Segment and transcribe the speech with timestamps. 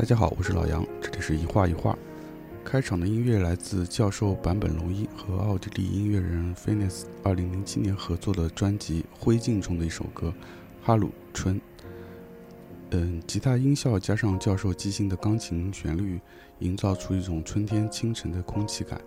[0.00, 1.94] 大家好，我是老杨，这里是一画一画。
[2.64, 10.28] 开场的音乐来自教授坂本龙一和奥地利音乐人 Finis 二零零七年合作的专辑《灰烬》中的一首歌
[10.82, 11.56] 《哈鲁春》。
[12.92, 16.18] 嗯，吉他音效加上教授即兴的钢琴旋律，
[16.60, 18.98] 营造出一种春天清晨的空气感，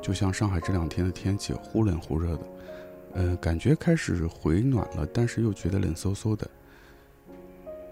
[0.00, 2.46] 就像上海这两天的天气忽冷忽热的。
[3.14, 6.48] 嗯，感觉开始回暖了，但是又觉得冷飕飕的。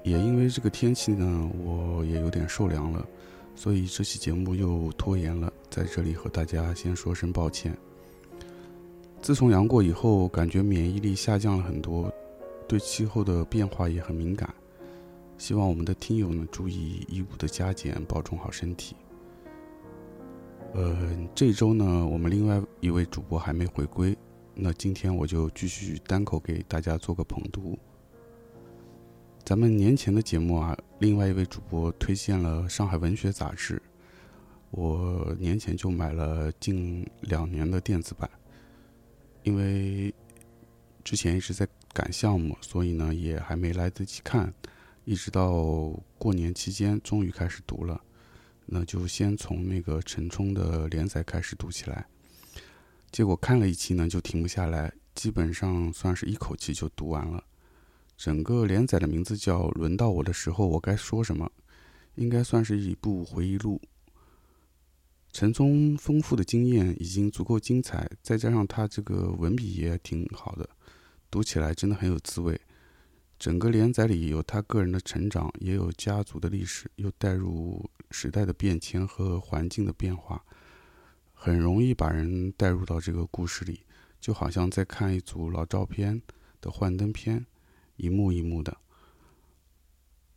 [0.04, 3.04] 也因为这个天气呢，我也有点受凉了，
[3.56, 5.50] 所以这期节目又拖延了。
[5.70, 7.74] 在这里和大家先说声抱歉。
[9.22, 12.12] 自从阳过以后，感觉免疫力下降了很多，
[12.68, 14.52] 对气候的变化也很敏感。
[15.38, 18.94] 希望我们的听友呢注意衣物的加减，保重好身体。
[20.74, 24.14] 呃，这周呢，我们另外一位主播还没回归，
[24.54, 27.78] 那今天我就继续单口给大家做个捧读。
[29.44, 33.76] 咱们年前的节目啊，另外一位主播推荐了《上海文学杂志》，
[34.70, 38.28] 我年前就买了近两年的电子版，
[39.42, 40.12] 因为
[41.04, 44.50] 之前一直在赶项目，所以呢也还没来得及看，
[45.04, 48.00] 一直到过年期间终于开始读了，
[48.64, 52.06] 那就先从那个陈冲的连载开始读起来，
[53.12, 57.44] 结果看了一期呢就停不下来，基本上算是一口气就读完了。
[58.16, 61.46] 整个连载的名字叫《轮到我的时候，我该说什么》，
[62.14, 63.80] 应该算是一部回忆录。
[65.32, 70.68] 陈冲丰富的经验已经足够精彩，再加上他这个文笔也挺好的，
[71.28, 72.60] 读起来真的很有滋味。
[73.36, 80.40] 整个连载里有他个人的成长，也有家族的历史，又带入时代的变迁和环境的变化，
[81.32, 83.80] 很容易把人带入到这个故事里，
[84.20, 86.22] 就好像在看一组老照片
[86.60, 87.44] 的幻灯片。
[87.96, 88.76] 一幕一幕的。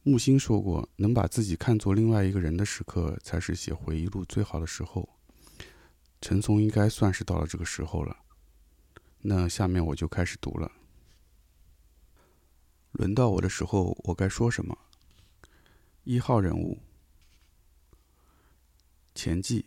[0.03, 5.09] 木心说过：“能把自己看作另外一个人的时刻，才是写回忆录最好的时候。”
[6.21, 8.17] 陈松应该算是到了这个时候了。
[9.19, 10.71] 那下面我就开始读了。
[12.93, 14.77] 轮到我的时候，我该说什么？
[16.05, 16.79] 一号人物：
[19.13, 19.65] 前记。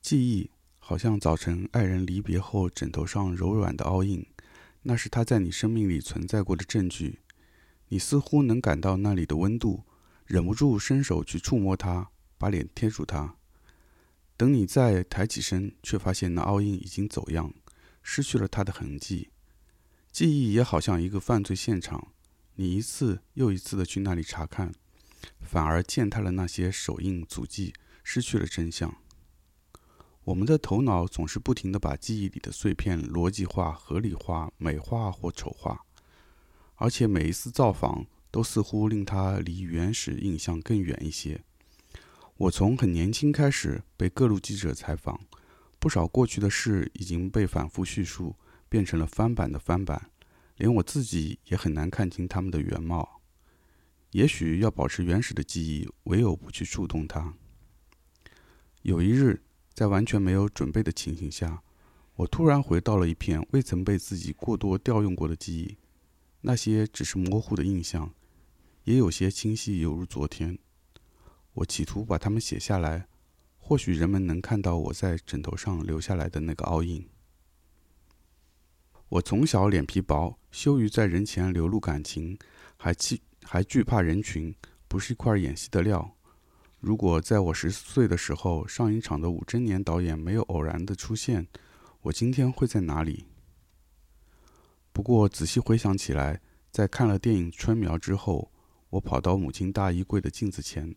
[0.00, 4.26] 记忆好像早晨爱人离别后枕头上柔软的凹印。
[4.82, 7.20] 那是他在你生命里存在过的证据，
[7.88, 9.84] 你似乎能感到那里的温度，
[10.26, 13.36] 忍不住伸手去触摸它，把脸贴住它。
[14.36, 17.52] 等你再抬起身，却发现那凹印已经走样，
[18.02, 19.28] 失去了它的痕迹。
[20.10, 22.08] 记忆也好像一个犯罪现场，
[22.54, 24.72] 你一次又一次的去那里查看，
[25.42, 28.96] 反而践踏了那些手印足迹，失去了真相。
[30.30, 35.84] 我们的头脑总是不停地把记忆里的碎片逻辑化、合理化、美化或丑化，
[36.76, 41.42] 而且每一次造访都似乎令它离原始印象更远一些。
[42.36, 45.20] 我从很年轻开始被各路记者采访，
[45.80, 48.36] 不少过去的事已经被反复叙述，
[48.68, 50.12] 变成了翻版的翻版，
[50.58, 53.20] 连我自己也很难看清他们的原貌。
[54.12, 57.34] 也许要保持原始的记忆，唯有不去触动它。
[58.82, 59.42] 有一日。
[59.80, 61.62] 在完全没有准备的情形下，
[62.16, 65.78] 我突然回到了一片未曾被自己过多调用过的记忆，
[66.42, 68.12] 那些只是模糊的印象，
[68.84, 70.58] 也有些清晰，犹如昨天。
[71.54, 73.08] 我企图把它们写下来，
[73.56, 77.08] 或许人们能看到我在枕头上留下来的那个凹印。
[79.08, 82.38] 我从小脸皮薄，羞于在人前流露感情，
[82.76, 84.54] 还惧还惧怕人群，
[84.86, 86.18] 不是一块演戏的料。
[86.80, 91.46] 如果在我十四岁的时候，上影厂的武真年导演没有偶然的出现，
[92.00, 93.26] 我今天会在哪里？
[94.90, 96.40] 不过仔细回想起来，
[96.70, 98.50] 在看了电影《春苗》之后，
[98.88, 100.94] 我跑到母亲大衣柜的镜子前，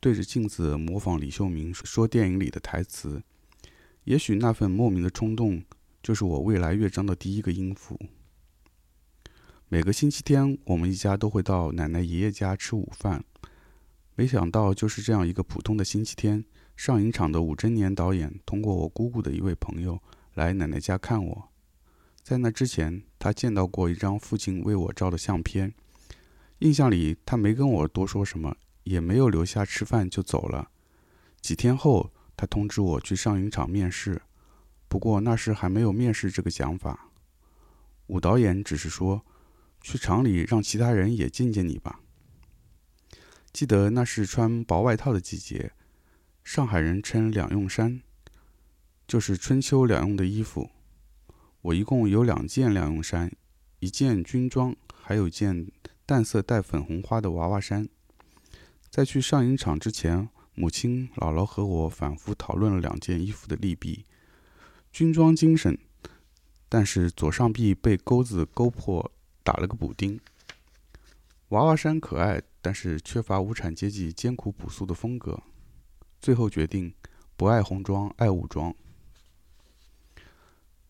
[0.00, 3.22] 对着镜子模仿李秀明说电影里的台词。
[4.04, 5.62] 也许那份莫名的冲动，
[6.02, 8.00] 就是我未来乐章的第一个音符。
[9.68, 13.22] 每个星期天，我们一家都会到奶奶爷爷家吃午饭。
[14.18, 16.42] 没想到，就是这样一个普通的星期天，
[16.74, 20.02] 上影厂的武真年导演通过我姑姑的一位朋友
[20.32, 21.48] 来奶奶家看我。
[22.22, 25.74] 在那之前，他见到过一张父亲为我照的相片，
[26.60, 30.70] 印象里他没跟我多说什么，也没有留下吃饭就走了。
[31.42, 34.22] 几天后，他通知我去上影厂面试，
[34.88, 37.10] 不过那时还没有面试这个讲法。
[38.06, 39.26] 武导演只是说，
[39.82, 42.00] 去厂里让其他人也见见你吧。
[43.56, 45.72] 记得那是穿薄外套的季节，
[46.44, 48.02] 上海人称两用衫，
[49.08, 50.68] 就是春秋两用的衣服。
[51.62, 53.32] 我一共有两件两用衫，
[53.78, 55.68] 一件军装，还有一件
[56.04, 57.88] 淡色带粉红花的娃娃衫。
[58.90, 64.04] 在去上影厂之前，母亲、姥姥和我反复讨论了两件衣服的利弊。
[64.92, 65.78] 军装精神，
[66.68, 69.10] 但是左上臂被钩子勾破，
[69.42, 70.20] 打了个补丁。
[71.48, 75.40] 娃娃衫可爱，但是缺乏无产阶级艰苦朴素的风格。
[76.20, 76.92] 最后决定
[77.36, 78.74] 不爱红装，爱武装。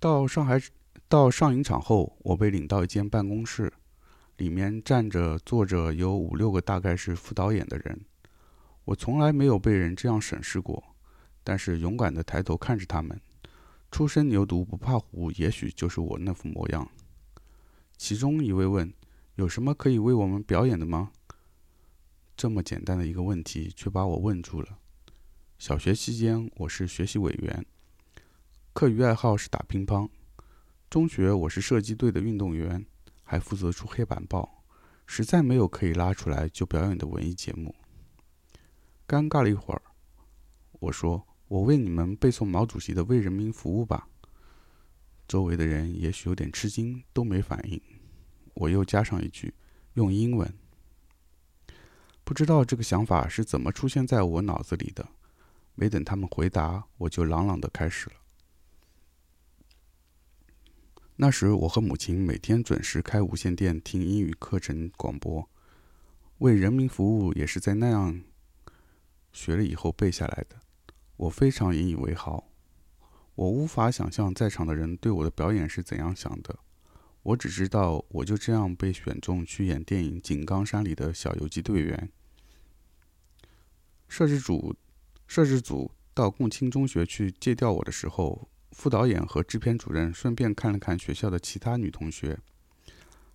[0.01, 0.59] 到上海，
[1.07, 3.71] 到上影厂后，我被领到一间办公室。
[4.39, 8.01] 里面站着、坐着有五六个，大概是副导演的人。
[8.87, 10.83] 我从来没有被人这样审视过，
[11.45, 13.21] 但是勇敢地抬头看着他们。
[13.91, 16.89] 初生牛犊不怕虎，也许就是我那副模样。
[17.99, 18.91] 其中一位问
[19.37, 21.11] ：“有什么可以为我们表演的吗？”
[22.37, 24.79] 这么简单的一个问题，却把我问住了。
[25.59, 27.65] 小学期间，我是学习委员，
[28.75, 30.07] 课余爱好是打乒乓；
[30.91, 32.85] 中学，我是射击队的运动员。
[33.29, 34.63] 还负责出黑板报，
[35.05, 37.75] 实在没有可以拉出来就表演的文艺节目。
[39.09, 39.83] 尴尬了一会儿，
[40.73, 44.09] 我说：“我为你们背诵毛主席的《为人民服务》吧。”
[45.27, 47.81] 周围的人也许有点吃惊，都没反应。
[48.55, 49.53] 我又加上一句
[49.95, 50.55] ：“用英文。”
[52.27, 55.11] 不知道这个想法是怎么出现在我脑子里的。
[55.77, 58.17] 没等他们回答，我就朗朗的开始了。
[61.15, 65.49] 那时，我和母亲每天准时开无线电听英语课程广播，
[66.39, 68.21] 为人民服务也是在那样
[69.33, 70.57] 学了以后背下来的。
[71.19, 72.49] 我非常引以为豪。
[73.37, 76.59] 我无法想象在场的人对我的表演是怎样想的。
[77.27, 82.09] 我只知道，我就这样被选中去演电影《井冈山》里的小游击队员。
[84.07, 84.77] 摄制组，
[85.27, 88.49] 摄制组到共青中学去借调我的时候。
[88.71, 92.39] 副导演和制片主任顺便看了看学校的其他女同学，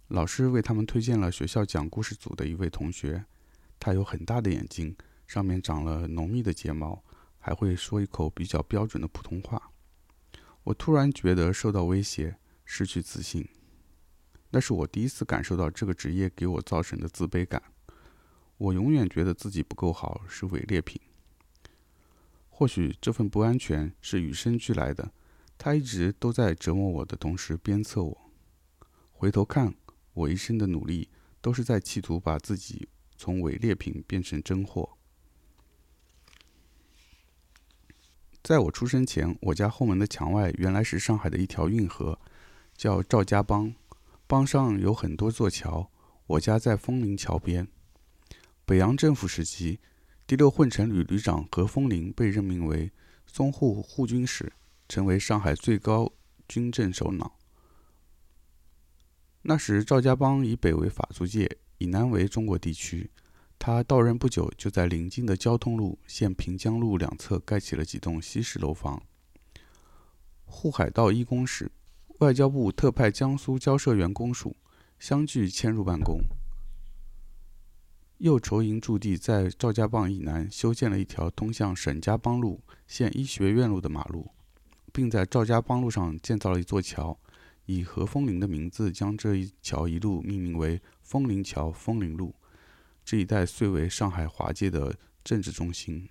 [0.07, 3.25] 老师为他们推荐了学校讲故事组的一位同学，
[3.79, 4.95] 她有很大的眼睛，
[5.27, 7.03] 上面长了浓密的睫毛，
[7.39, 9.71] 还会说一口比较标准的普通话。
[10.63, 13.45] 我突然觉得受到威胁，失去自信，
[14.51, 17.61] 那是我第一次感受到这个职业给我造成的自卑感。
[18.57, 21.01] 我永远觉得自己不够好，是伪劣品。
[22.49, 25.11] 或许这份不安全是与生俱来的。
[25.57, 28.31] 他一直都在折磨我的同时鞭策我。
[29.11, 29.73] 回头看，
[30.13, 34.97] 我一生的努力都是在企图把自己从伪劣品变成真货。
[38.43, 42.19] 在我出生前，我家后门的墙外原来是上海的一条运河，
[42.75, 43.75] 叫赵家浜，
[44.31, 45.91] 帮上有很多座桥。
[46.25, 47.67] 我家在枫林桥边。
[48.63, 49.81] 北洋政府时期，
[50.25, 52.89] 第六混成旅旅长何风林被任命为
[53.29, 54.53] 淞沪护军使。
[54.87, 56.13] 成为上海最高
[56.47, 57.37] 军政首脑。
[59.41, 63.11] 那时赵家浜以北为法租界，以南为中国地区。
[63.59, 69.01] 他到任不久，就在邻近的交通路、现平江路两侧盖起了几栋西式楼房。
[70.45, 71.69] 沪海道一公使、
[72.21, 74.55] 外交部特派江苏交涉员公署
[74.99, 76.21] 相继迁入办公。
[78.19, 84.29] 右筹营驻地在赵家浜以南修建了一条通向沈家浜路（现医学院路）的马路。
[84.93, 87.17] 并在赵家浜路上建造了一座桥，
[87.65, 92.35] 以何风林的名字将这一桥一路命名为风林桥、风林路。
[93.03, 96.07] 这一带遂为上海华界的政治中心。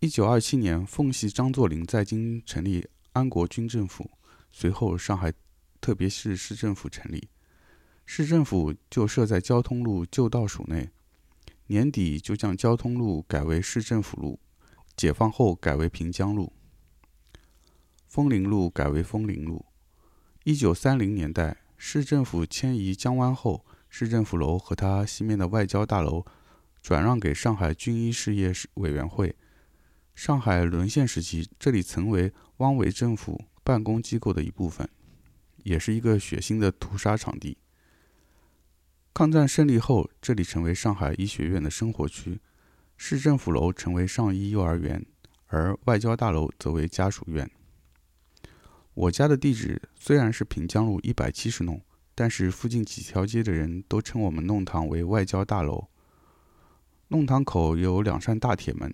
[0.00, 2.86] 一九二七年，奉系张作霖在京成立
[3.18, 4.08] 安国军政府，
[4.52, 5.32] 随后上海
[5.80, 7.28] 特别市市政府成立，
[8.06, 10.90] 市政府就设在交通路旧道署内。
[11.66, 14.38] 年底就将交通路改为市政府路。
[14.96, 16.52] 解放后改为平江路，
[18.08, 19.64] 枫林路改为枫林路。
[20.42, 26.26] 一九三零年代，市政府迁移江湾后，市政府楼和它西面的外交大楼
[26.82, 29.36] 转让给上海军医事业委员会。
[30.18, 34.88] 上海沦陷时期，这里曾为汪伪政府办公机构的一部分，
[35.62, 37.56] 也是一个血腥的屠杀场地。
[39.14, 42.40] 抗战胜利后，这里成为上海医学院的生活区。
[42.96, 45.06] 市政府楼成为上医幼儿园，
[45.46, 47.48] 而外交大楼则为家属院。
[48.94, 51.80] 我家的地址虽然是平江路一百七十弄，
[52.16, 55.86] 但是附近几条街的人都称我们弄堂为外交大楼。
[57.10, 58.92] 弄堂口有两扇大铁门，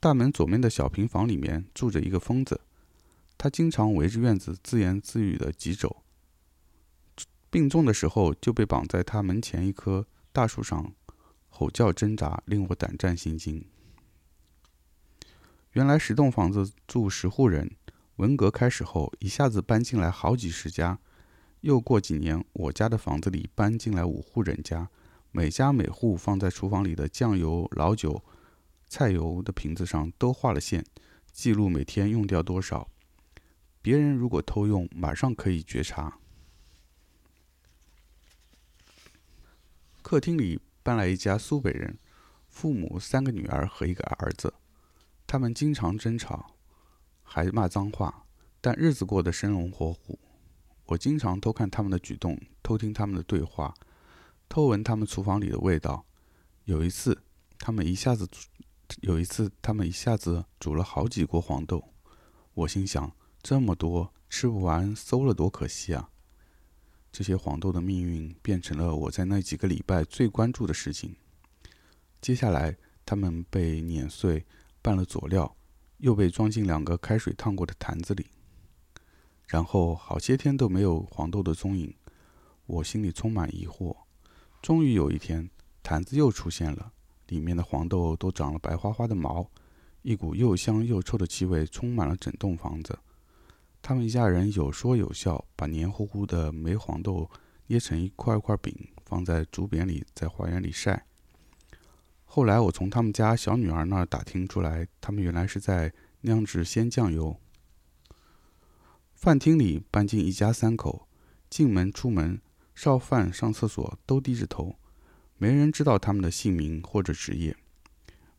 [0.00, 2.60] 大门左面的小平房里面住着一个疯子，
[3.36, 6.02] 他经常围着院子自言自语的疾走。
[7.50, 10.92] 病重的时候就被绑在他门前一棵大树上。
[11.48, 13.64] 吼叫挣扎，令我胆战心惊。
[15.72, 17.70] 原来十栋房子住十户人，
[18.16, 20.98] 文革开始后，一下子搬进来好几十家。
[21.62, 24.90] 又过几年，我家的房子里搬进来五户人家，
[25.32, 28.22] 每家每户放在厨房里的酱油、老酒、
[28.88, 30.84] 菜油的瓶子上都画了线，
[31.32, 32.88] 记录每天用掉多少。
[33.82, 36.18] 别人如果偷用，马上可以觉察。
[40.02, 41.98] 客厅里搬来一家苏北人，
[42.48, 44.54] 父母三个女儿和一个儿子，
[45.26, 46.54] 他们经常争吵，
[47.22, 48.26] 还骂脏话，
[48.60, 50.18] 但日子过得生龙活虎。
[50.86, 53.74] 我经常偷看他们的举动，偷听他们的对话，
[54.48, 56.06] 偷闻他们厨房里的味道。
[56.64, 57.20] 有一次，
[57.58, 58.28] 他们一下子
[59.00, 61.92] 有一次他们一下子煮了好几锅黄豆，
[62.54, 66.10] 我心想：这么多吃不完，馊了多可惜啊！
[67.12, 71.16] 这些黄豆的命运变成了我在那几个礼拜最关注的事情。
[72.20, 74.44] 接下来，它们被碾碎，
[74.82, 75.56] 拌了佐料，
[75.98, 78.26] 又被装进两个开水烫过的坛子里。
[79.46, 81.94] 然后好些天都没有黄豆的踪影，
[82.66, 83.96] 我心里充满疑惑。
[84.60, 85.48] 终于有一天，
[85.82, 86.92] 坛子又出现了，
[87.28, 89.50] 里面的黄豆都长了白花花的毛，
[90.02, 92.98] 一股又香又臭的气味充满了整栋房子。
[93.82, 97.30] 他们一家人有说有笑，把黏糊糊的煤黄豆
[97.66, 101.06] 捏成一块块饼，放在竹匾里，在花园里晒。
[102.24, 105.92] 后来我从他们家小女儿那儿打听出来，他们原来是在
[106.22, 107.38] 酿制鲜酱油。
[109.14, 111.08] 饭厅里搬进一家三口，
[111.48, 112.40] 进门出门、
[112.74, 114.76] 烧饭、上厕所都低着头，
[115.38, 117.54] 没人知道他们的姓名或者职业，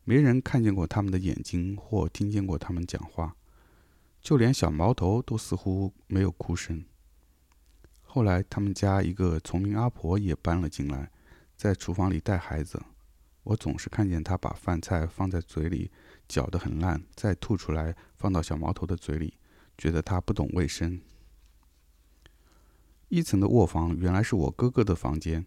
[0.02, 3.36] 没人看见过他们的眼睛或听见过他们讲话。
[4.20, 6.84] 就连小毛头都似乎没有哭声。
[8.02, 11.10] 后来，他们家一个聪明阿婆也搬了进来，
[11.56, 12.82] 在厨房里带孩子。
[13.44, 15.92] 我总是看见她把饭菜放在嘴里，
[16.26, 19.34] 搅得很烂，再吐出来放到小毛头的嘴里，
[19.78, 21.00] 觉得他不懂卫生。
[23.08, 25.46] 一层的卧房原来是我哥哥的房间。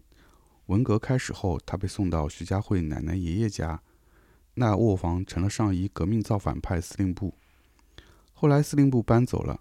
[0.72, 3.82] 文革开始后，他被送到徐家汇奶奶爷爷家，
[4.54, 7.34] 那卧房成了上一革命造反派司令部。
[8.32, 9.60] 后来司令部搬走了，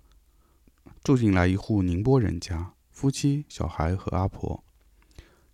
[1.03, 4.63] 住进来一户宁波人家，夫妻、小孩和阿婆。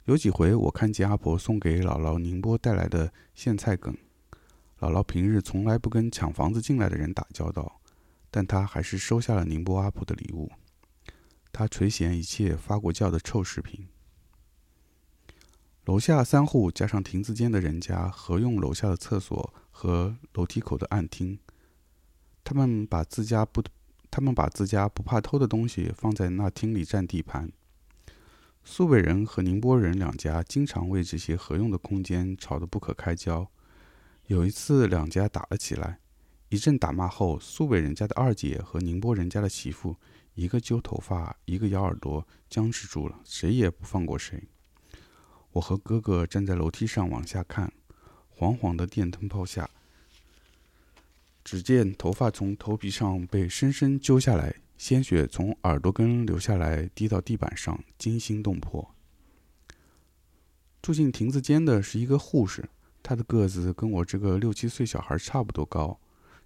[0.06, 3.98] 有几回我看见阿婆送给姥姥宁波带来的苋菜梗。
[4.80, 7.82] 姥姥平日从来不跟抢房子进来的人打交道，
[8.30, 10.52] 但她还是收下了宁波阿婆的礼物。
[11.52, 13.88] 她垂涎一切发过酵的臭食品。
[15.88, 21.39] 楼下三户加上亭子间的人家合用楼下的厕所和楼梯口的暗厅。
[22.44, 23.63] 他们把自家不，
[24.12, 27.50] 他们把自家不怕偷的东西放在那厅里占地盘。
[28.65, 33.50] 苏北人和宁波人两家经常为这些合用的空间吵得不可开交。
[34.25, 36.01] 有一次，两家打了起来，
[36.50, 39.96] 一阵打骂后，苏北人家的二姐和宁波人家的媳妇，
[40.34, 44.50] 一个揪头发，一个咬耳朵，僵持住了，谁也不放过谁。
[45.58, 47.72] 我和哥哥站在楼梯上往下看，
[48.30, 49.68] 黄黄的电灯泡下。
[51.44, 58.94] 只见头发从头皮上被深深揪下来，鲜血从耳朵根流下来，滴到地板上，惊心动魄。
[60.80, 62.70] 住进亭子间的是一个护士，
[63.02, 66.00] 她的个子跟我这个六七岁小孩差不多高，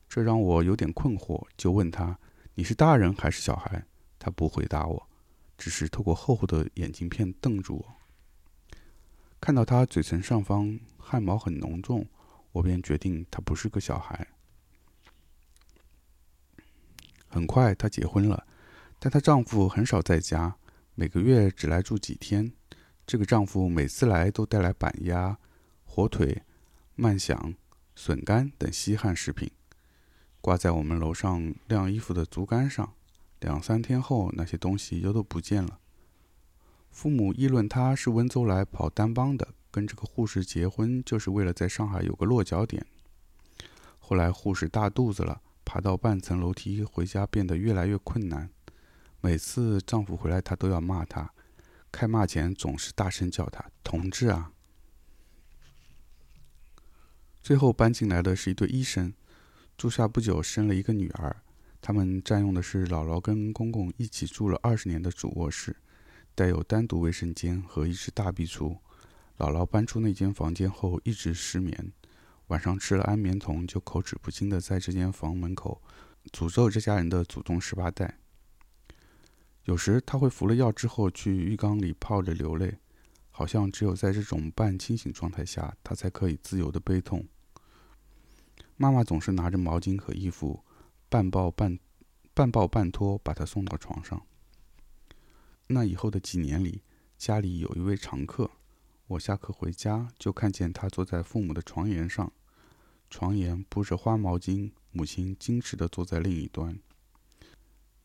[0.08, 2.18] 这让我有点困惑，就问她
[2.56, 3.86] ：“你是大人还是小孩？”
[4.18, 5.10] 她不回答我，
[5.58, 7.96] 只是透过厚厚的眼镜片瞪住我。
[9.42, 12.08] 看到她嘴唇上方汗毛很浓重，
[12.52, 14.28] 我便决定她不是个小孩。
[17.28, 18.46] 很快，她结婚了，
[19.00, 20.56] 但她丈夫很少在家，
[20.94, 22.54] 每个月只来住几天。
[23.08, 25.38] 这个丈夫每次来都带来板鸭、
[25.84, 26.44] 火腿、
[26.98, 27.56] 鳗响、
[27.96, 29.52] 笋干等稀罕食品，
[30.40, 32.94] 挂在我们楼上晾衣服的竹竿上。
[33.40, 35.81] 两三天后，那些东西又都不见了。
[36.92, 42.86] 父母议论他是温州来跑单帮的，跟这个护士结婚就是为了在上海有个落脚点。
[43.98, 45.42] 后来护士大肚子了。
[45.64, 48.50] 爬到半层楼梯回家变得越来越困难。
[49.22, 51.32] 每次丈夫回来，她都要骂他。
[51.94, 54.52] 开骂前总是大声叫他“同志啊”。
[57.42, 59.14] 最后搬进来的是一对医生，
[59.78, 61.38] 住下不久生了一个女儿。
[61.80, 65.78] 他们占用的是姥姥跟公公一起住了二十年的主卧室，
[66.36, 68.78] 带有单独卫生间和一只大壁橱。
[69.38, 71.92] 姥姥搬出那间房间后一直失眠。
[72.48, 75.82] 晚上吃了安眠酮，就口齿不清的在这间房门口
[76.32, 78.18] 诅咒这家人的祖宗十八代。
[79.64, 82.78] 有时他会服了药之后去浴缸里泡着流泪，
[83.30, 87.26] 好像只有在这种半清醒状态下，他才可以自由的悲痛。
[88.76, 90.64] 妈妈总是拿着毛巾和衣服，
[91.08, 91.80] 半抱半
[92.34, 94.22] 半抱半拖把他送到床上。
[95.72, 96.82] 那以后的几年里，
[97.18, 98.52] 家里有一位常客，
[99.08, 102.32] 我下课回家，就看见他坐在父母的床沿上，
[103.10, 106.78] 床沿铺着花毛巾，母亲矜持地坐在另一端。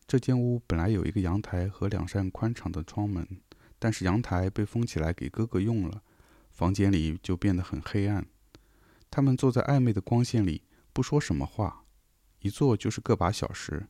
[0.07, 3.27] 这间屋本来有一个阳台和两扇宽敞的窗门，
[3.77, 6.01] 但是阳台被封起来给哥哥用了，
[6.49, 8.25] 房间里就变得很黑暗。
[9.11, 11.83] 他们坐在暧昧的光线里，不说什么话，
[12.39, 13.87] 一坐就是个把小时。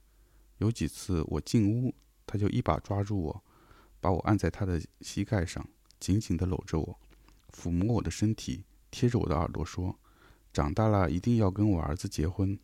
[0.58, 1.94] 有几次我进屋，
[2.26, 3.44] 他就一把抓住我，
[4.00, 5.68] 把我按在他的膝盖上，
[6.00, 7.00] 紧紧地搂着我。
[7.52, 9.98] 抚摸我的身体，贴着我的耳朵说
[10.54, 12.60] ：“长大了一定要跟我儿子结婚。”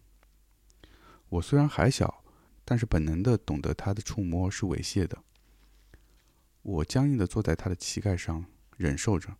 [1.30, 2.24] 我虽然还小，
[2.64, 5.24] 但是本能的懂得他的触摸是猥亵的。
[6.62, 8.46] 我僵硬的坐在他的膝盖上，
[8.78, 9.36] 忍受着，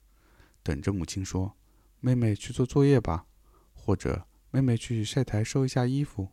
[0.64, 1.56] 等着母亲说
[2.02, 3.28] ：“妹妹去做作业吧，
[3.74, 6.30] 或者妹妹去晒台收一下衣服。”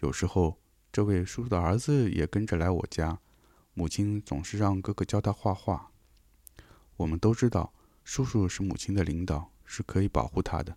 [0.00, 0.58] 有时候，
[0.90, 3.20] 这位叔叔的儿子也跟着来我家，
[3.78, 5.92] 母亲总是让哥哥教他画画。
[6.96, 7.72] 我们都知道。
[8.04, 10.76] 叔叔是母亲的领导，是可以保护她的。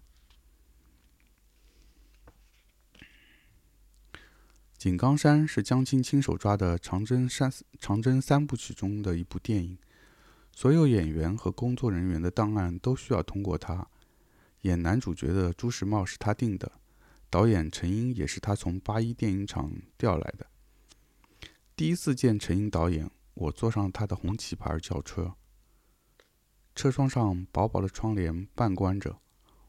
[4.79, 9.77] 井冈山是江青亲手抓的长征三长征三部曲中的一部电影，
[10.55, 13.87] 所有演员和工作人员的档案都需要通过他。
[14.61, 16.71] 演男主角的朱时茂是他定的，
[17.29, 20.47] 导演陈英也是他从八一电影厂调来的。
[21.79, 25.35] 第一次见陈英导演，我坐上他的红旗牌轿车。
[26.75, 29.21] 车窗上薄薄的窗帘半关着，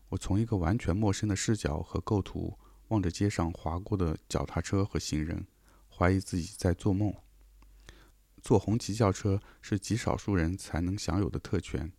[0.08, 5.46] 我从一个完全陌生的视角和构图望着街上划过的脚踏车和行人，
[5.88, 7.14] 怀疑自己在做梦。
[8.42, 11.92] 坐红旗轿车是极少数人才能享有的特权。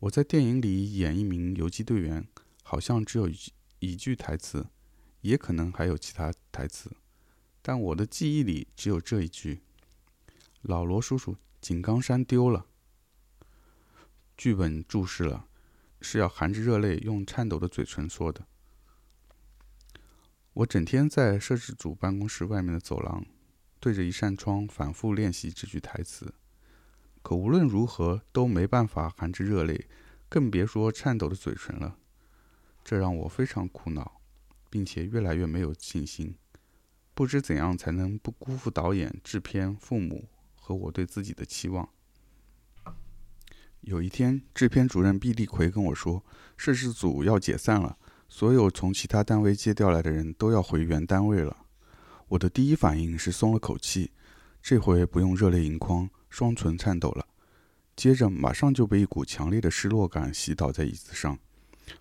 [0.00, 2.28] 我在电影里演一名游击队员，
[2.62, 3.30] 好像只有
[3.78, 4.66] 一句台词，
[5.22, 6.94] 也可能还有其他台词，
[7.66, 9.62] 但我的记忆里只有这一句
[10.60, 12.66] ：“老罗叔叔，井冈山丢了。”
[14.36, 15.48] 剧本注释了，
[16.02, 18.46] 是要含着热泪用颤抖的嘴唇说的。
[20.52, 23.24] 我整天在摄制组办公室外面的走廊，
[23.80, 26.34] 对着一扇窗反复练习这句台词，
[27.22, 29.88] 可无论如何都没办法含着热泪，
[30.28, 31.96] 更别说颤抖的嘴唇了。
[32.84, 34.20] 这让我非常苦恼，
[34.68, 36.36] 并且越来越没有信心，
[37.14, 41.88] 不知怎样才能不辜负导演、制片、父母和我对自己的期望。
[43.82, 46.24] 有一天，制片主任毕立奎跟我说
[46.56, 47.96] ：“摄制组要解散了，
[48.28, 51.56] 所有从其他单位借调来的人都要回原单位了。”
[52.28, 54.10] 我的第一反应是松了口气，
[54.62, 57.26] 这回不用热泪盈眶、双唇颤抖了。
[57.94, 61.38] 接着，马上就被一股强烈的失落感袭倒在椅子上，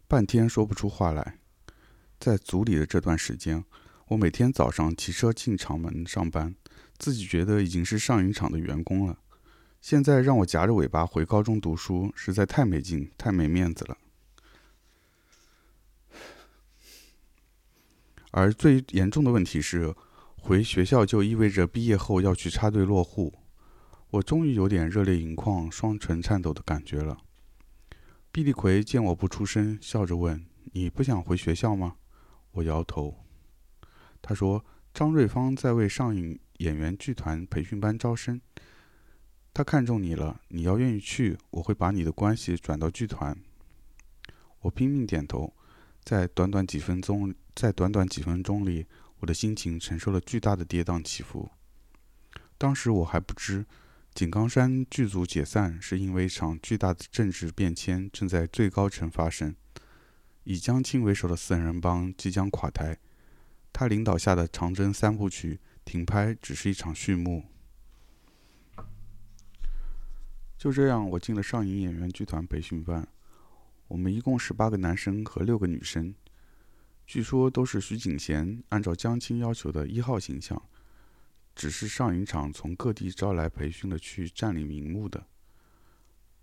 [0.07, 1.37] 半天说不出话来。
[2.17, 3.63] 在组里的这段时间，
[4.09, 6.55] 我每天早上骑车进厂门上班，
[6.97, 9.17] 自己觉得已经是上影厂的员工了。
[9.81, 13.97] 现在让我夹着尾巴回高中读书，实在太没劲、太没面子了。
[18.31, 19.95] 而最严重的问题是，
[20.35, 23.33] 回学校就意味着毕业后要去插队落户。
[24.11, 27.17] 我终于有点热泪盈眶、双唇颤抖的感觉了。
[28.31, 31.95] 毕立奎见我不出声，笑着问：“你不想回学校吗？”
[32.53, 33.22] 我摇头。
[34.23, 38.41] 他说：“张瑞芳在为上影演员剧团培训班招生。”
[39.53, 43.37] 他看中你了，你要愿意去，我会把你的关系转到剧团。
[44.61, 45.53] 我拼命点头，
[46.03, 48.87] 在短短几分钟，在短短几分钟里，
[49.19, 51.51] 我的心情承受了巨大的跌宕起伏。
[52.57, 53.65] 当时我还不知，
[54.13, 59.53] 井冈山剧组解散是因为一场巨大的政治变迁正在最高层发生，
[60.45, 62.97] 以江青为首的四人帮即将垮台，
[63.73, 67.43] 他领导下的长征三部曲停拍只是一场序幕。
[70.57, 73.05] 就这样，我进了上影演员剧团培训班。
[73.89, 76.15] 我们一共十八个男生和六个女生，
[77.05, 80.61] 据说都是徐景贤按照江青要求的一号形象，
[81.53, 85.27] 只是上影厂从各地招来培训的去占领名目的，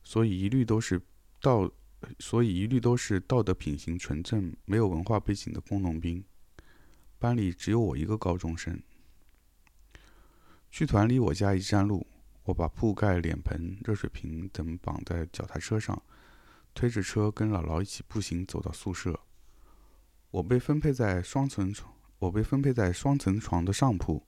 [0.05, 1.01] 所以一律都是
[1.41, 1.71] 道，
[2.19, 6.23] 所以一律都是道德品行纯正、没有文化背景的工农兵。
[7.21, 8.83] 班里只有我一个高中生。
[10.71, 12.05] 剧团离我家一站路。
[12.45, 16.03] 我把铺盖、脸盆、热水瓶等绑在脚踏车上，
[16.75, 19.21] 推着车跟姥姥一起步行走到宿舍。
[20.31, 24.25] 我被分配在双层床，我被分配在双层床的上铺。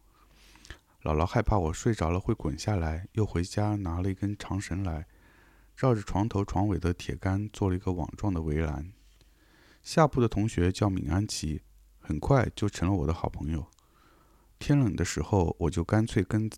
[1.03, 5.07] 姥姥害怕我睡着了会滚下来，又回家拿了一根长绳来，
[5.75, 8.93] 绕着床头床尾的铁杆做了一个网状的围栏。
[9.83, 11.63] 下铺的同学叫闵安琪，
[12.03, 13.67] 很快就成了我的好朋友。
[14.59, 16.51] 天冷的时候，我就干脆跟。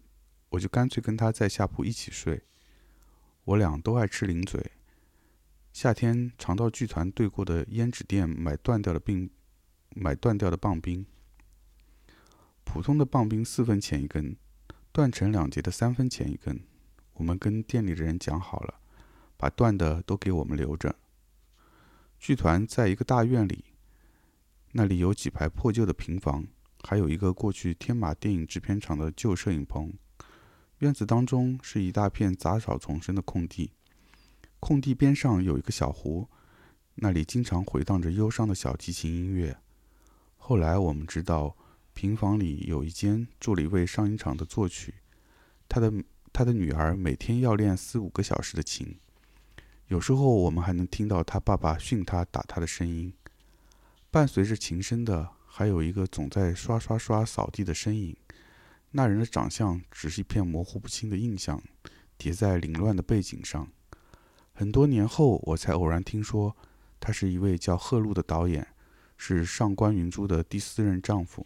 [0.51, 2.45] 我就干脆跟他在下铺一起睡。
[3.43, 4.71] 我俩都爱吃零嘴，
[5.73, 9.29] 夏天常到剧团对过的胭脂店买断掉的冰，
[9.97, 11.05] 买断掉的棒冰。
[12.63, 14.37] 普通的棒冰四分钱一根，
[14.93, 16.61] 断成两截的三分钱一根。
[17.15, 18.75] 我们跟店里的人讲好了，
[19.37, 20.95] 把断的都给我们留着。
[22.21, 23.65] 剧团在一个大院里，
[24.77, 26.45] 那里有几排破旧的平房，
[26.83, 29.93] 还有一个过去天马电影制片厂的旧摄影棚。
[30.79, 33.71] 院子当中是一大片杂草丛生的空地。
[34.59, 36.29] 空地边上有一个小湖，
[36.97, 39.57] 那里经常回荡着忧伤的小提琴音乐。
[40.37, 41.57] 后来我们知道，
[41.93, 44.95] 平房里有一间住了一位上音厂的作曲，
[45.69, 45.93] 他的
[46.33, 48.99] 他的女儿每天要练四五个小时的琴。
[49.87, 53.13] 有时候我们还能听到他爸爸训他打他的声音。
[54.15, 58.17] 伴随着琴声的，还有一个总在刷刷刷扫地的身影。
[58.93, 61.61] 那人的长相只是一片模糊不清的印象，
[62.17, 63.67] 叠在凌乱的背景上。
[64.53, 66.57] 很多年后，我才偶然听说，
[67.01, 68.65] 他是一位叫贺禄的导演，
[69.17, 71.45] 是上官云珠的第四任丈夫。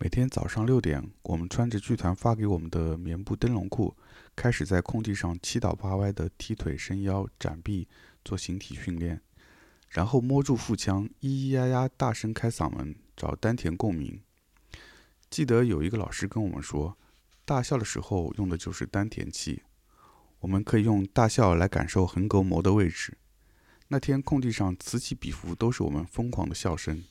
[0.00, 3.96] 每天早上六点，我们穿着剧团发给我们的棉布灯笼裤，
[4.34, 7.86] 开始在空地上七倒八歪的踢腿、伸腰、展臂，
[8.24, 9.22] 做形体训练，
[9.88, 14.20] 然后摸住腹腔，咿咿呀呀大声开嗓门，找丹田共鸣。
[15.30, 16.96] 记得有一个老师跟我们说，
[17.44, 19.62] 大笑的时候用的就是丹田气。
[20.40, 23.16] 我们可以用大笑来感受横膈膜的位置。
[23.88, 27.02] 那天空地上此起彼伏，都是我们疯狂的笑声。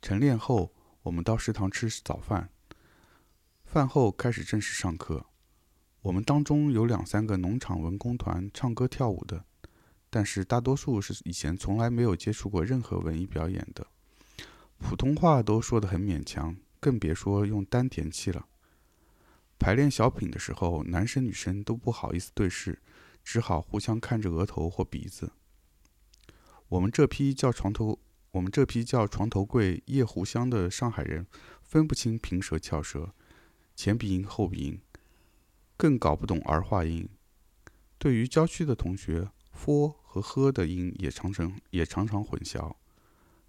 [0.00, 2.50] 晨练后，我们到食堂吃早饭。
[3.64, 5.26] 饭后开始正式上课。
[6.02, 9.44] 我们当中有两三个农场文工团唱歌跳舞的，
[10.10, 13.86] 但是大多数是以前从来没有接触过任何文艺表演的，
[14.78, 18.46] 普通话都说得很勉强，更别说用丹田气了。
[19.58, 22.80] 排练小品的时候，男生女生都不好意思对视，
[23.22, 25.32] 只好互相看着额头或鼻子。
[26.68, 28.00] 我们这批叫床头，
[28.32, 31.26] 我们这批叫床头柜、夜壶香的上海人，
[31.62, 33.12] 分不清平舌翘舌，
[33.76, 34.80] 前鼻音后鼻音，
[35.76, 37.08] 更搞不懂儿化音。
[37.98, 42.74] 对于郊区的同学，f 和喝的音也常常也常常混淆。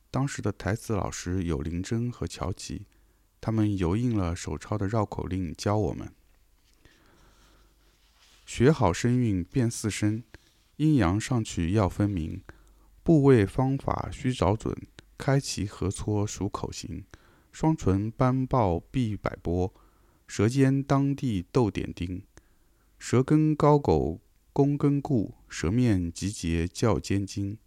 [0.10, 2.86] 当时的台词老师有林真和乔琪。
[3.44, 6.14] 他们油印了手抄的绕口令，教我们
[8.46, 10.24] 学好声韵辨四声，
[10.76, 12.44] 阴阳上去要分明，
[13.02, 14.78] 部位方法须找准，
[15.18, 17.04] 开齐合撮数口型，
[17.52, 19.74] 双唇班抱必摆波，
[20.28, 22.22] 舌尖当地斗点丁，
[23.00, 24.20] 舌根高狗
[24.54, 27.58] 弓根固，舌面集结较尖筋，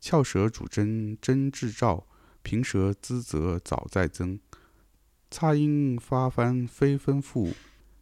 [0.00, 2.06] 翘舌主针真制照，
[2.42, 4.38] 平舌滋则早在增。
[5.28, 7.52] 擦音发翻非分复，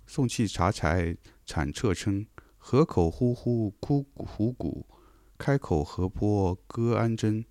[0.06, 2.26] 送气查柴产彻称，
[2.58, 4.86] 合口呼呼哭虎鼓，
[5.38, 7.46] 开口合波歌安贞，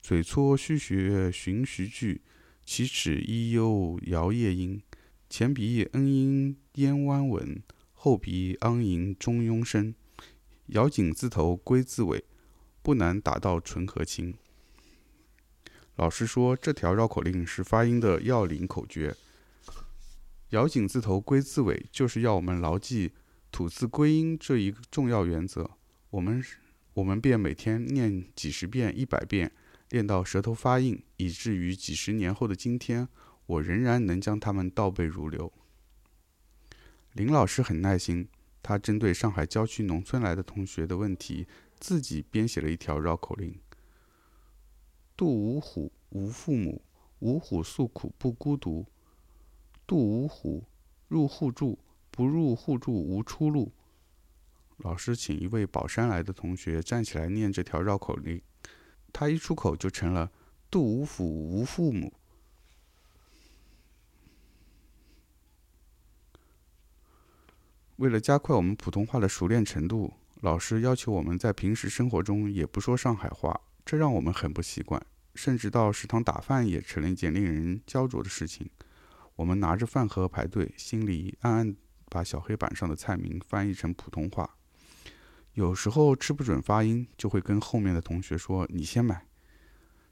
[0.00, 2.22] 嘴搓虚学寻徐句，
[2.64, 4.80] 起齿依幽摇夜音，
[5.28, 7.60] 前鼻恩音咽弯稳，
[7.92, 9.92] 后鼻昂吟中庸声，
[10.68, 12.24] 咬紧字头归字尾，
[12.82, 14.34] 不难达到纯和清。
[15.96, 19.14] 老师说，这条绕口令是发音的要领口诀。
[20.50, 23.12] 咬紧字头归字尾，就是要我们牢记
[23.50, 25.70] 吐字归音这一重要原则。
[26.10, 26.42] 我们
[26.94, 29.52] 我们便每天念几十遍、一百遍，
[29.90, 33.08] 练到舌头发硬，以至于几十年后的今天，
[33.46, 35.52] 我仍然能将它们倒背如流。
[37.12, 38.28] 林老师很耐心，
[38.64, 41.46] 他针对上海郊区农村来的同学的问题，
[41.78, 43.54] 自己编写了一条绕口令。
[45.14, 46.80] 杜五虎无父母，
[47.18, 48.86] 五虎诉苦不孤独。
[49.86, 50.64] 渡五虎，
[51.08, 51.78] 入互助；
[52.10, 53.70] 不入互助，无出路。
[54.78, 58.40] 老师请一位宝山来的同学站起来念这条绕口令，
[59.12, 60.32] 他一出口就成了
[60.70, 62.14] “杜五虎无父母”。
[67.96, 75.00] 为了加快我们普通话的熟练程度，老师要求我们在平时生活中也不说上海话，这让我们很不习惯，
[75.36, 78.68] 甚至到食堂打饭也成了一件令人焦灼的事情。
[79.36, 81.76] 我们拿着饭盒排队，心里暗暗
[82.08, 84.56] 把小黑板上的菜名翻译成普通话。
[85.52, 89.24] 有时候吃不准发音，就会跟后面的同学说：“你先买。”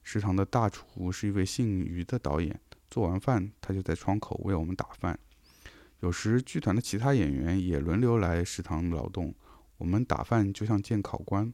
[0.04, 5.18] 食堂的大厨是一位姓于的导演，做完饭他就在窗口为我们打饭。
[6.02, 9.32] 有时剧团的其他演员也轮流来食堂劳动，
[9.78, 11.52] 我们打饭就像见考官。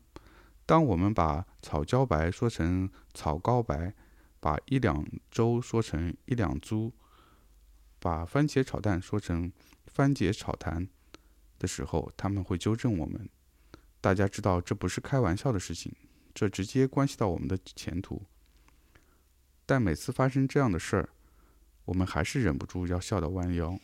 [0.65, 3.95] 当我们把草茭白说成草膏白，
[4.41, 6.93] 把一两粥说成一两租。
[7.99, 9.53] 把番茄炒蛋说成
[9.87, 10.89] 番茄炒蛋
[11.59, 13.29] 的时候，他们会纠正我们。
[14.01, 15.95] 大家知道这不是开玩笑的事情，
[16.33, 18.23] 这直接关系到我们的前途。
[19.67, 21.11] 但每次发生这样的事儿，
[21.85, 23.79] 我们还是忍不住要笑到弯腰。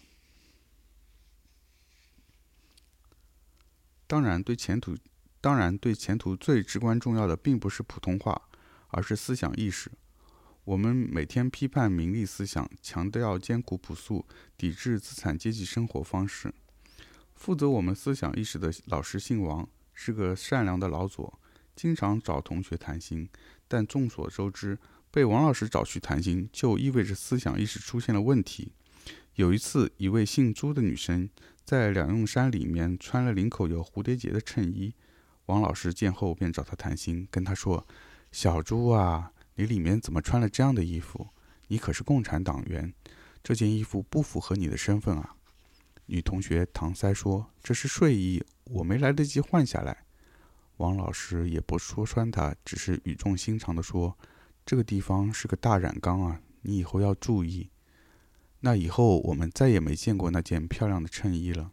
[4.14, 4.96] 当然，对前途，
[5.40, 8.42] 当然对前途最至关重要的，并不是普通话，
[8.90, 9.90] 而是思想意识。
[10.62, 14.24] 我们每天批判名利思想，强调艰苦朴素，
[14.56, 16.54] 抵制资产阶级生活方式。
[17.34, 21.40] 负责我们思想意识的老师姓王，是个善良的老左，
[21.74, 23.28] 经常找同学谈心。
[23.66, 24.78] 但众所周知，
[25.10, 28.70] 被王老师找去谈心，就意味着思想意识出现了问题。
[29.34, 31.28] 有一次，一位姓朱的女生。
[31.64, 34.94] 在两用衫里面穿了领口有蝴蝶结的衬衣，
[35.46, 37.86] 王老师见后便找他谈心，跟他说
[38.30, 41.28] ：“小朱啊，你里面怎么穿了这样的衣服？
[41.68, 42.92] 你可是共产党员，
[43.42, 45.36] 这件衣服不符合你的身份啊。”
[46.06, 50.04] 女同学搪塞说：“这是睡衣，我没来得及换下来。”
[50.76, 54.18] 王老师也不说穿他，只是语重心长地说
[54.66, 57.70] ：“这个地方是个大染缸啊，你以后要注意。”
[58.64, 61.70] 那以后我们再也没见过那件漂亮的衬衣了。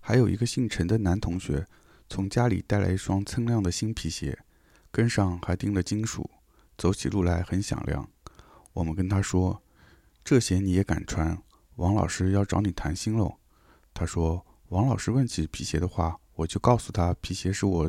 [0.00, 1.68] 还有一个姓陈的男同学，
[2.08, 4.36] 从家里带来一双锃亮的新皮鞋，
[4.90, 6.28] 跟上还钉了金属，
[6.76, 8.10] 走起路来很响亮。
[8.72, 9.62] 我们跟他说
[10.24, 11.40] ：“这鞋你也敢穿？
[11.76, 13.36] 王老师要找你谈心喽。”
[13.94, 17.88] 他说：“王老师问起皮鞋的话，我就告诉他皮鞋是我，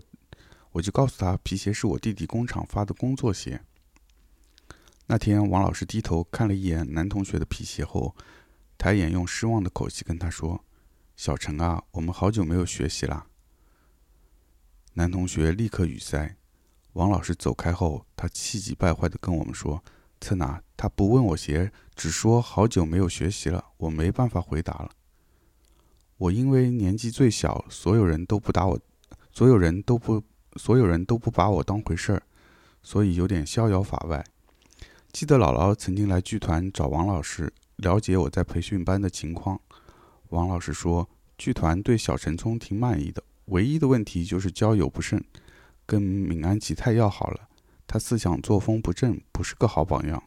[0.73, 3.61] 我就告诉他皮鞋是我弟弟工厂发的工作鞋。”
[5.07, 8.15] 那天，王老师低头看了一眼男同学的皮鞋后，
[8.75, 10.65] 抬眼用失望的口气跟他说
[11.15, 13.27] ：“小陈啊，我们好久没有学习啦。”
[14.93, 16.35] 男同学立刻语塞。
[16.93, 19.83] 王老师走开后，他气急败坏地跟我们说
[20.19, 24.89] ：“策哪，他不问我鞋，只说好久没有学习了，我没办法回答了。
[26.17, 28.79] 我因为年纪最小，所有人都不打我，
[29.31, 30.23] 所有人都不，
[30.55, 32.23] 所有人都不把我当回事儿，
[32.81, 34.25] 所以有点逍遥法外。”
[35.15, 39.57] 记得姥姥曾经来剧团找王老师了解我在培训班的情况。
[40.27, 45.23] 王老师说，剧团对小陈聪挺满意的，唯一的问题就是交友不慎，
[45.85, 47.47] 跟闵安琪太要好了，
[47.87, 50.21] 他思想作风不正，不是个好榜样。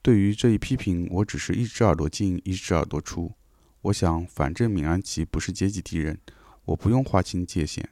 [0.00, 3.32] 对于这一批评，我只是一只耳朵进，一只耳朵出。
[3.80, 6.20] 我想，反正闵安琪不是阶级敌人，
[6.66, 7.88] 我不用划清界限。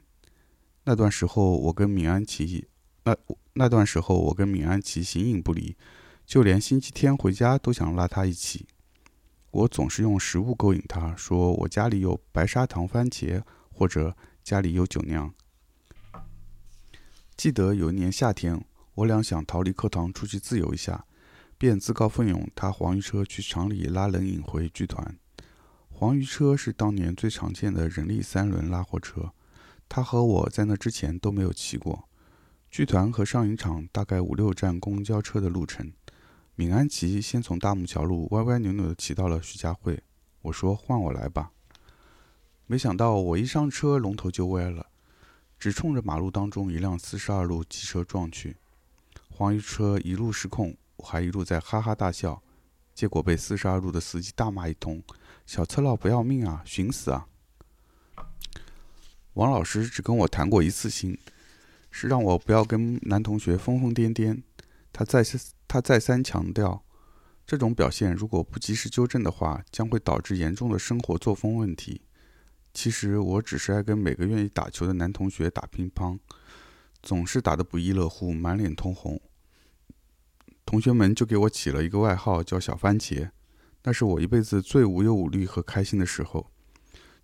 [0.85, 2.65] 那段时候，我跟闵安琪，
[3.03, 3.13] 那
[3.55, 5.75] 那段时候我跟闵安琪形影不离。
[6.25, 8.65] 就连星期天回家都想拉他一起，
[9.51, 15.33] 我总是用食物勾引他，说我家里有白砂糖番茄，或者家里有酒酿。
[17.35, 18.63] 记得有一年夏天，
[18.95, 21.05] 我俩想逃离课堂出去自由一下，
[21.57, 25.17] 便自告奋勇搭黄鱼车去厂里拉冷饮回剧团。
[25.89, 29.33] 黄鱼车是当年最常见的人力三轮拉货车，
[29.87, 32.09] 他和我在那之前都没有骑过。
[32.71, 35.91] 剧团和上影厂大概五六站公交车的路程。
[36.55, 40.03] 闵安琪先从大木桥路歪歪扭扭地骑到了徐家汇。
[40.43, 41.51] 我说：“换我来吧。”
[42.67, 44.85] 没想到我一上车，龙头就歪了，
[45.57, 48.55] 直冲着马路当中一辆四十二路汽车撞去。
[49.31, 52.43] 黄鱼车一路失控，我还一路在哈哈大笑，
[52.93, 55.01] 结果被四十二路的司机大骂一通
[55.47, 57.27] ：“小侧老不要命啊，寻死啊！”
[59.33, 61.17] 王老师只跟我谈过一次心，
[61.89, 64.43] 是让我不要跟男同学疯疯癫癫。
[64.91, 65.52] 他再次。
[65.73, 66.85] 他再三强调，
[67.47, 72.03] 这种表现如果不及时纠正的话，将会导致严重的生活作风问题。
[72.75, 76.19] 其实我只是爱跟每个愿意打球的男同学打乒乓，
[77.01, 79.19] 总是打得不亦乐乎，满脸通红。
[80.63, 83.31] 同学们就给我起了一个外号，叫“小番茄”。
[83.81, 86.51] 那是我一辈子最无忧无虑和开心的时候，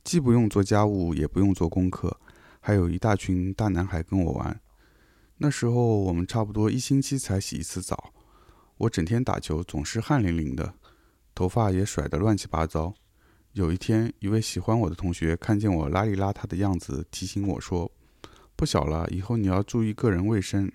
[0.03, 2.19] 既不用做家务，也不用做功课，
[2.59, 4.59] 还有一大群大男孩跟我玩。
[5.37, 8.11] 那时候我们差不多一星期才洗一次澡。
[8.79, 10.73] 我整天打球，总是汗淋淋的，
[11.35, 12.93] 头发也甩得乱七八糟。
[13.51, 17.91] 有一天，一位喜欢我的同学看见我邋里邋遢的样子，提醒我说
[18.55, 20.71] ：“不小了，以后你要注意个人卫生。”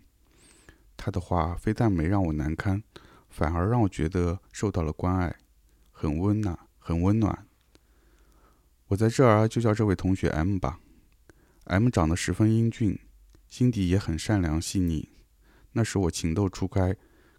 [0.98, 2.82] 他的话非但没让我难堪，
[3.30, 5.34] 反而让我觉得受到了关爱，
[5.90, 7.46] 很温暖，很温暖。
[8.88, 10.78] 我在这儿就叫这位同学 M 吧。
[11.64, 12.98] M 长得十分英俊，
[13.48, 15.08] 心底也很善良细腻。
[15.72, 16.94] 那时我情窦初开。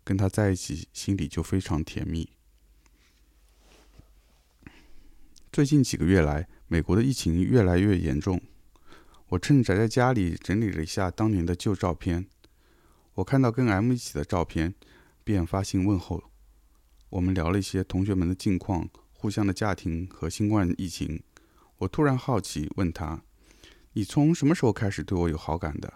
[0.06, 2.30] 跟他在一起，心里就非常甜蜜。
[5.52, 8.40] 最近几个月来，美国的疫情越来越严重。
[9.30, 12.28] 我趁宅在家里整理了一下当年的旧照片，
[13.16, 14.76] 我看到跟 M 一起的照片，
[15.24, 16.24] 便发信问候。
[17.10, 21.24] 我们聊了一些同学们的近况、互相的家庭和新冠疫情。
[21.78, 23.24] 我突然好奇，问他
[23.94, 25.92] ：“你从什么时候开始对我有好感的？”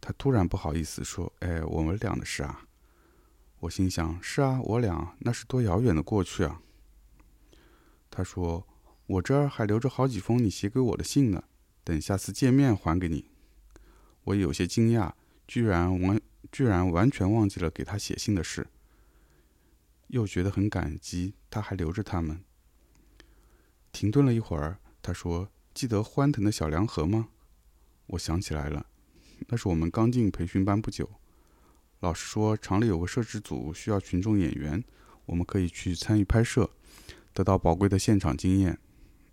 [0.00, 2.66] 他突然不好意思说：“哎，我们俩的事啊。”
[3.62, 6.60] 我心想：“是啊，我俩那是多遥远的过去啊。”
[8.10, 8.66] 他说
[9.06, 11.44] ：“我这儿还留着好几封你写给我的信呢，
[11.84, 13.30] 等下次见面还给你。”
[14.24, 15.12] 我有些惊讶，
[15.46, 16.20] 居然完
[16.50, 18.66] 居然完全忘记了给他写信的事，
[20.08, 22.42] 又觉得很感激，他还留着他们。
[23.92, 27.28] 停顿了一会儿，他说：“记得欢腾的小凉河吗？”
[28.06, 28.86] 我想起来了，
[29.46, 31.08] 那是我们刚进培训班不久。
[32.02, 34.82] 老师说厂里有个摄制组需要群众演员，
[35.24, 36.68] 我们可以去参与拍摄，
[37.32, 38.76] 得到宝贵的现场经验。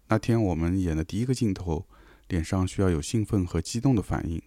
[0.10, 1.88] 那天我们演的第一个镜头，
[2.28, 4.40] 脸上需要有兴奋和激动的反应。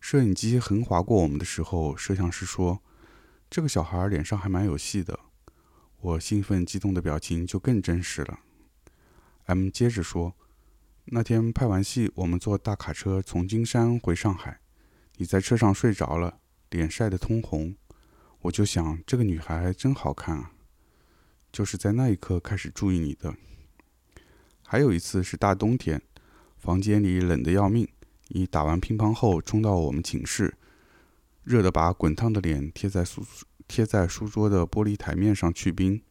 [0.00, 2.82] 摄影机横划过我们的时候，摄像师说
[3.50, 5.20] ：“这个小孩脸上还蛮有戏的。”
[6.00, 8.40] 我兴奋激动的表情就更真实了。
[9.44, 10.34] M 接着说
[11.12, 14.60] ：“那天拍完戏，我们坐大卡车从金山回上海，
[15.18, 16.38] 你在车上睡着了，
[16.74, 17.76] 脸晒得通红。
[18.40, 20.50] 我就想，这个女孩真好看啊。
[21.52, 23.32] 就是在那一刻开始注意你的。
[24.66, 26.02] 还有一次是大冬天，
[26.58, 27.88] 房间里冷得要命。”
[28.28, 30.56] 你打完乒乓后冲到我们寝室，
[31.44, 33.24] 热得把滚烫的脸贴在书
[33.68, 36.02] 贴在书桌的玻璃台面上去冰，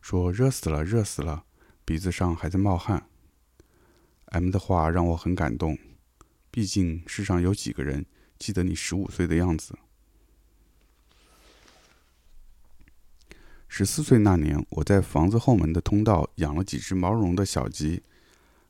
[0.00, 1.44] 说热死了，热死了，
[1.84, 3.08] 鼻子上还在冒汗。
[4.26, 5.78] M 的话让我很感动，
[6.50, 8.04] 毕竟世上有几个人
[8.38, 9.76] 记得你十五岁的样子。
[13.68, 18.02] 十四岁那年，我在房子后门的通道养了几只毛绒的小鸡，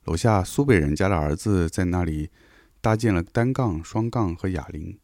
[0.05, 2.31] 楼下苏北人家的儿子在那里。
[2.79, 4.97] 搭建了单杠、双杠和哑铃。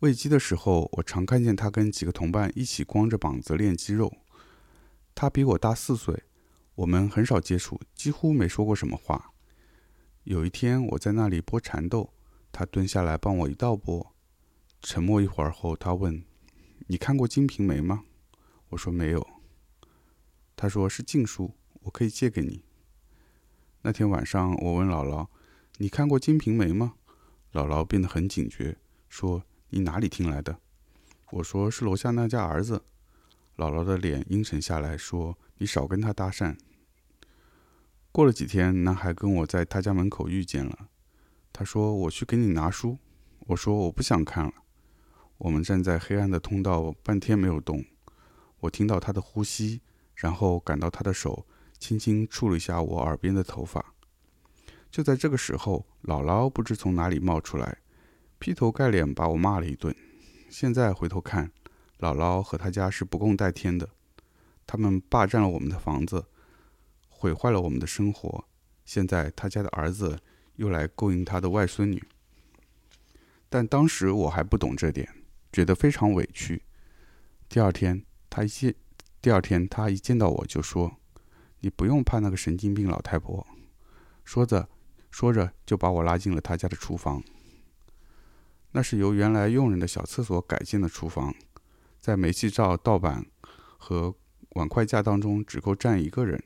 [0.00, 4.12] 喂鸡的时候，我常看见他跟几个同伴一起光着膀子练肌肉。
[5.14, 6.24] 他比我大四岁，
[6.74, 9.30] 我们很少接触，几乎没说过什么话。
[10.24, 12.12] 有一天，我在那里剥蚕豆，
[12.50, 14.04] 他蹲下来帮我一道剥。
[14.80, 16.24] 沉默一会儿后，他问
[16.88, 18.02] ：“你看过《金瓶梅》吗？”
[18.72, 19.26] 我说：“没有。”
[20.56, 22.64] 他说：“是禁书，我可以借给你。”
[23.82, 25.28] 那天晚上，我问姥姥
[25.76, 26.94] ：“你看过《金瓶梅》吗？”
[27.52, 30.58] 姥姥变得很警觉，说：“你哪里听来的？”
[31.32, 32.82] 我说：“是楼下那家儿子。”
[33.56, 36.56] 姥姥的脸阴沉下来，说：“你少跟他搭讪。”
[38.10, 40.88] 过了几天，男孩跟我在他家门口遇见了。
[41.52, 42.96] 他说：“我去给你拿书。”
[43.48, 44.54] 我说：“我不想看了。”
[45.36, 47.84] 我们站在黑暗的通道半天没有动。
[48.62, 49.80] 我听到他的呼吸，
[50.14, 51.44] 然后感到他的手
[51.80, 53.94] 轻轻触了一下我耳边的头发。
[54.88, 57.78] 就在这个时候，姥姥不知从哪里冒出来，
[58.38, 59.92] 劈头盖脸把我骂了一顿。
[60.48, 61.50] 现在回头看，
[61.98, 63.88] 姥姥和他家是不共戴天的，
[64.64, 66.26] 他们霸占了我们的房子，
[67.08, 68.44] 毁坏了我们的生活。
[68.84, 70.20] 现在他家的儿子
[70.54, 72.00] 又来勾引他的外孙女，
[73.48, 75.08] 但当时我还不懂这点，
[75.50, 76.62] 觉得非常委屈。
[77.48, 78.74] 第二天，他一见，
[79.20, 80.96] 第二天他一见到我就说
[81.60, 83.46] ：“你不用怕那个神经病老太婆。”
[84.24, 84.70] 说着。
[85.10, 87.22] 说着，就把我拉进了他家的厨房。
[88.70, 91.34] 那是由原来佣人的小厕所改建的厨房，
[92.00, 93.26] 在煤气灶、盗版
[93.76, 94.14] 和
[94.52, 96.42] 碗筷架当中只够站一个人。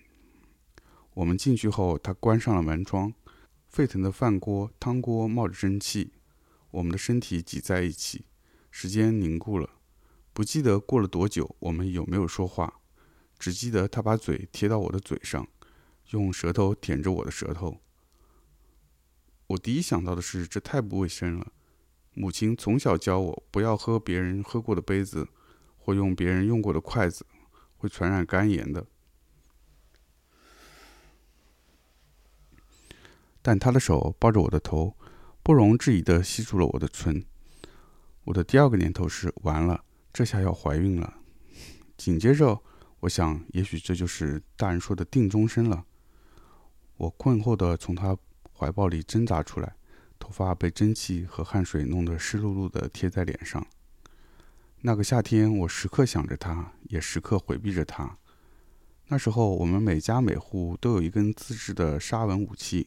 [1.15, 3.15] 我们进去后，他关上了门窗。
[3.69, 6.15] 沸腾的饭锅、汤锅冒着蒸汽，
[6.73, 8.25] 我们的身体挤在一起，
[8.73, 9.71] 时间凝固了。
[10.37, 12.81] 不记得过了多久，我们有没有说话，
[13.39, 15.49] 只记得他把嘴贴到我的嘴上，
[16.11, 17.81] 用舌头舔着我的舌头。
[19.47, 21.51] 我第一想到的是，这太不卫生了。
[22.13, 25.27] 母亲从小教我不要喝别人喝过的杯子，
[25.79, 27.25] 或用别人用过的筷子，
[27.79, 28.87] 会传染肝炎的。
[33.41, 34.99] 但他的手抱着我的头，
[35.43, 37.25] 不容置疑地吸住了我的唇。
[38.25, 39.83] 我的第二个念头是：完了，
[40.17, 41.13] 这下要怀孕了。
[41.99, 42.59] 紧接着，
[43.01, 45.85] 我想，也许这就是大人说的定终身了。
[46.97, 48.17] 我困惑地从他。
[48.59, 49.77] 怀抱里挣扎出来，
[50.19, 53.67] 头发被蒸汽和汗水弄得湿漉漉的，贴在脸上。
[54.81, 58.17] 那个夏天，我时刻想着他，也时刻回避着他。
[59.09, 62.87] 那时候，我们每家每户都有一根自制的杀蚊武器，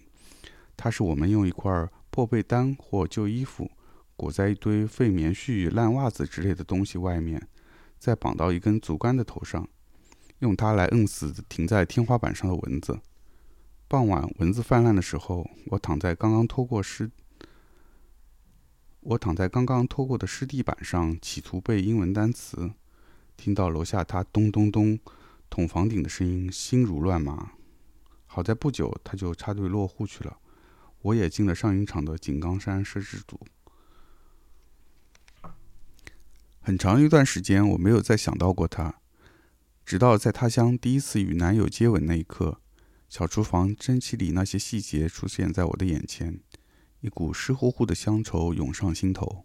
[0.75, 3.69] 它是我们用一块破被单或旧衣服
[4.19, 7.47] 裹在一堆废棉絮、烂袜子之类的东西外面，
[7.97, 9.65] 再绑到一根竹竿的头上，
[10.39, 12.99] 用它来摁死停在天花板上的蚊子。
[13.87, 17.09] 傍晚，蚊子泛滥的时候，我躺在刚刚拖过湿，
[18.99, 22.71] 我躺在刚刚拖过的湿地板上，企图背英文单词。
[23.37, 24.99] 听到楼下他咚咚咚
[25.49, 27.53] 捅房顶的声音，心如乱麻。
[28.25, 30.37] 好在不久他就插队落户去了，
[31.03, 33.39] 我也进了上影厂的井冈山摄制组。
[36.69, 39.01] 很长一段时间，我没有再想到过他，
[39.83, 42.61] 直到在他乡第一次与男友接吻那一刻，
[43.09, 46.39] 小厨房蒸汽里那些细节出现在我的眼前，
[47.01, 49.43] 一股湿乎乎的乡愁涌上心头。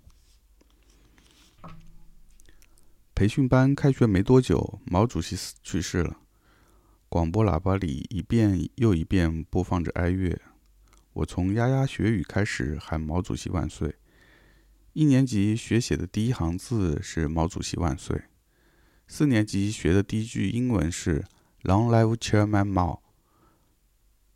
[3.15, 6.19] 培训班开学没多久，毛主席去世了，
[7.09, 10.39] 广播喇叭里一遍又一遍播放着哀乐。
[11.15, 13.95] 我从牙牙学语开始喊毛主席万岁。
[14.95, 18.27] 一年级学写的第一行字是“毛主席万岁”，
[19.09, 21.25] 四年级学的第一句英文是
[21.65, 23.01] “Long live Chairman Mao”。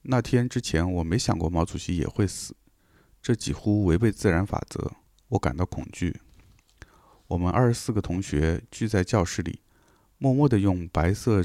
[0.02, 2.56] 那天之前，我没想过毛主席也会死，
[3.22, 4.94] 这几乎违背自然法则，
[5.28, 6.20] 我感到恐惧。
[7.28, 9.60] 我们二十四个同学聚在教室里，
[10.18, 11.44] 默默地用白色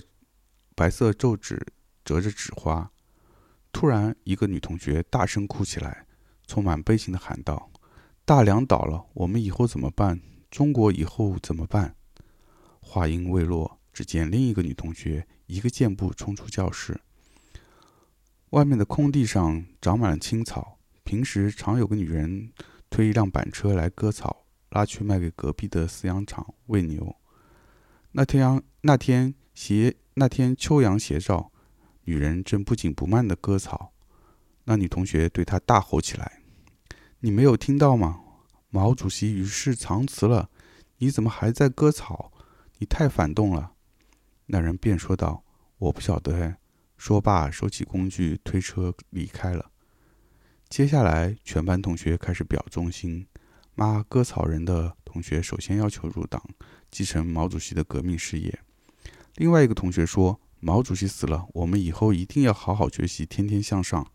[0.74, 1.64] 白色皱纸
[2.04, 2.92] 折着纸花。
[3.72, 6.08] 突然，一个女同学大声哭起来，
[6.48, 7.70] 充满悲情地喊道。
[8.26, 10.22] 大梁倒了，我们以后怎么办？
[10.50, 11.98] 中国以后怎么办？
[12.80, 17.02] 话音未落，只见另一个女同学一个箭步冲出教室。
[18.52, 22.54] 外面的空地上长满了青草，平时常有个女人
[22.90, 27.14] 推一辆板车来割草，拉去卖给隔壁的饲养场喂牛。
[28.14, 31.52] 那天那天斜那天秋阳斜照，
[32.06, 33.92] 女人正不紧不慢地割草。
[34.64, 36.43] 那女同学对她大吼起来。
[37.26, 38.20] 你没有听到吗？
[38.70, 40.50] 毛主席与世长辞了，
[40.98, 42.34] 你怎么还在割草？
[42.80, 43.72] 你太反动了。
[44.48, 45.42] 那人便说道
[45.80, 46.58] ：“我不晓得。”
[46.98, 49.72] 说罢，收起工具，推车离开了。
[50.68, 53.26] 接下来，全班同学开始表忠心。
[53.74, 56.44] 骂割草人的同学首先要求入党，
[56.92, 58.60] 继承毛主席的革命事业。
[59.36, 64.06] 另外一个同学说：“毛主席死了，我们以后一定要好好学习，天天向上。”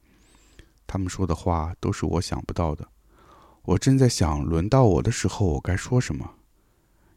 [0.87, 2.87] 他们说的话都是我想不到的。
[3.69, 6.37] 我正在想，轮到我的时候，我该说什么？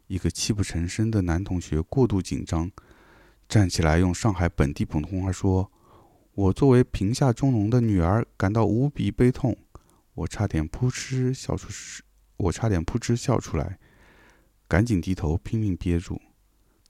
[0.06, 2.70] 一个泣不成声的男同学过度紧张，
[3.48, 5.72] 站起来用上海本地普通话说
[6.34, 9.56] ：“我作为贫下中农的女儿，感到无比悲痛。”
[10.12, 12.02] 我差点扑哧笑出，
[12.36, 13.78] 我差点扑哧笑出来，
[14.68, 16.20] 赶紧低头拼命憋住。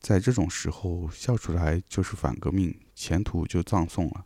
[0.00, 4.24] 在这种时候，笑出来就是反革命，前途就葬送了。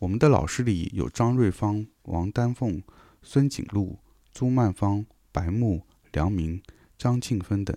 [0.00, 2.82] 我们的老师里有张瑞芳、王丹凤。
[3.22, 3.98] 孙景路、
[4.32, 6.62] 朱曼芳、白木、梁明、
[6.96, 7.76] 张庆芬等，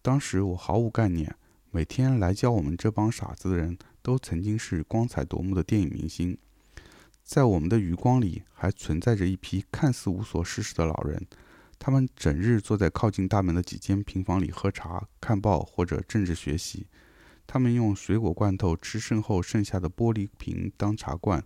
[0.00, 1.34] 当时我毫无概念。
[1.70, 6.38] 每天来教我们这帮傻子的人都曾经是光彩夺目的电影明星。
[7.22, 11.26] 在我们的余光里，还存在着一批看似无所事事的老人，
[11.78, 16.86] 他们整日坐在靠近大门的几间平房里喝茶、看报或者政治学习。
[17.46, 21.44] 他们用水果罐头吃剩后剩下的玻璃瓶当茶罐。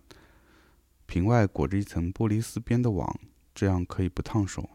[1.13, 3.19] 瓶外裹着一层玻璃丝编的网，
[3.53, 4.67] 这样可以不烫手。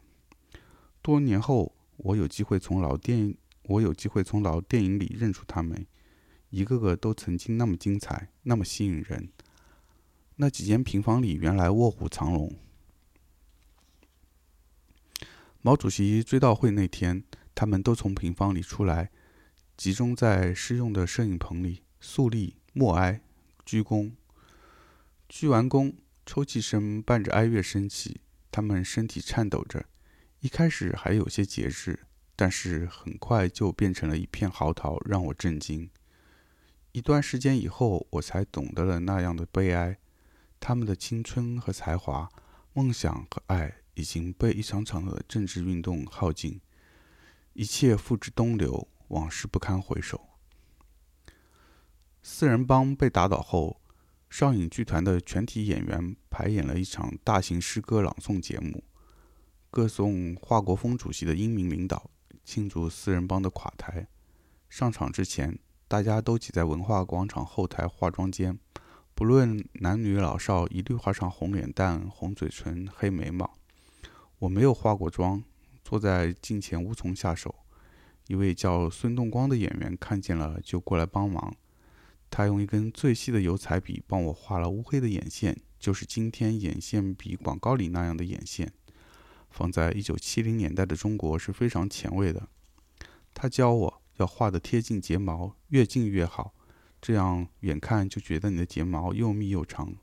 [1.02, 5.84] 多年后，我有机会从老电影，我有机会从老电影里认出他们，
[6.50, 9.30] 一个个都曾经那么精彩，那么吸引人。
[10.36, 12.54] 那几间平房里原来卧虎藏龙。
[15.60, 19.10] 毛主席追悼会那天，他们都从平房里出来，
[19.76, 23.20] 集中在施用的摄影棚里肃立、默哀、
[23.66, 24.12] 鞠躬。
[25.28, 25.94] 鞠完躬。
[26.28, 28.20] 抽泣声伴着哀乐升起，
[28.50, 29.86] 他们身体颤抖着，
[30.40, 32.00] 一开始还有些节制，
[32.36, 35.88] 但是很快就变成了一片嚎啕，让我震惊。
[36.92, 39.96] 一段时间以后，我才懂得了那样的悲哀。
[40.60, 42.28] 他们的青春和才华、
[42.74, 46.60] 梦想和爱已经被一场场的政治运动耗尽，
[47.54, 50.28] 一切付之东流，往事不堪回首。
[52.22, 53.80] 四人帮被打倒后。
[54.30, 58.84] 上影剧团的全体演员排演了一场大型诗歌朗诵节目，
[59.70, 62.10] 歌颂华国锋主席的英明领导，
[62.44, 64.06] 庆祝四人帮的垮台。
[64.68, 65.58] 上场之前，
[65.88, 68.58] 大家都挤在文化广场后台化妆间，
[69.14, 73.50] 不论男女老少，一律画上红脸蛋、红嘴唇、黑眉毛。
[74.40, 75.42] 我没有化过妆，
[75.82, 77.54] 坐在镜前无从下手。
[78.26, 81.56] 一位叫孙栋光的演员看见了，就过来帮忙。
[82.30, 88.72] 他用一根最细的油彩笔帮我画了乌黑的眼线，就是今天眼线笔广告里那样的眼线。
[89.50, 92.48] 放在一九七零年代的中国是非常前卫的。
[93.32, 96.54] 他教我要画的贴近睫毛，越近越好，
[97.00, 99.94] 这样远看就觉得你的睫毛又密又长。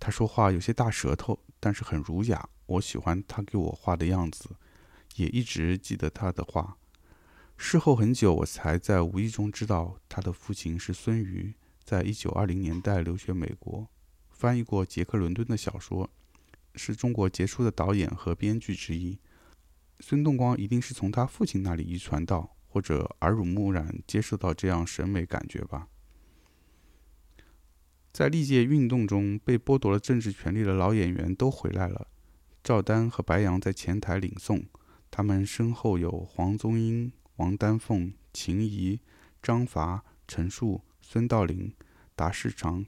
[0.00, 2.48] 他说话有些大舌头，但是很儒雅。
[2.66, 4.50] 我喜欢他给我画的样子，
[5.14, 6.76] 也一直记得他的话。
[7.56, 13.88] 事后很久，我才在无意中知道，他的父亲是孙瑜，在一九二零年代留学美国，
[14.28, 16.08] 翻译过杰克伦敦的小说，
[16.74, 19.18] 是中国杰出的导演和编剧之一。
[20.00, 25.88] 孙洞光一定是从他父亲那里遗传到，或者耳濡目染接受到这样审美感觉吧。
[28.12, 32.08] 在历届运动中被剥夺了政治权利的老演员都回来了，
[32.62, 34.64] 赵丹和白杨在前台领送，
[35.10, 39.00] 他们身后有黄宗英、王丹凤、秦怡、
[39.42, 41.72] 张伐、陈数、孙道临、
[42.14, 42.84] 达世长、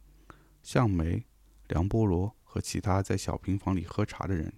[0.62, 1.24] 向梅、
[1.68, 4.52] 梁波罗和其他在小平房里喝茶的人。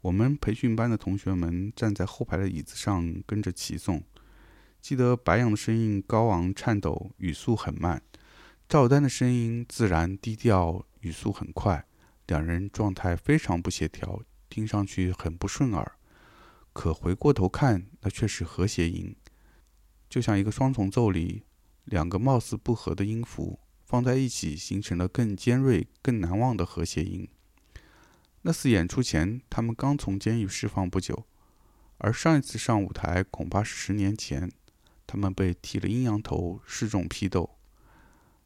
[0.00, 4.02] 我们培训班的同学们站在后排的椅子上跟着齐颂。
[4.82, 7.98] 记得白杨的声音高昂颤抖，语速很慢；
[8.68, 11.86] 赵丹的声音自然低调，语速很快。
[12.26, 15.92] 两人状态非常不协调，听上去很不顺耳。
[16.74, 19.16] 可回过头看，那却是和谐音，
[20.10, 21.44] 就像一个双重奏里
[21.84, 27.26] 两个貌似不和的音符放在一起，形成了更尖锐、更难忘的和谐音。
[28.42, 31.24] 那次演出前，他们刚从监狱释放不久，
[31.98, 34.50] 而上一次上舞台恐怕是十年前。
[35.06, 37.56] 他们被剃了阴阳头，示众批斗。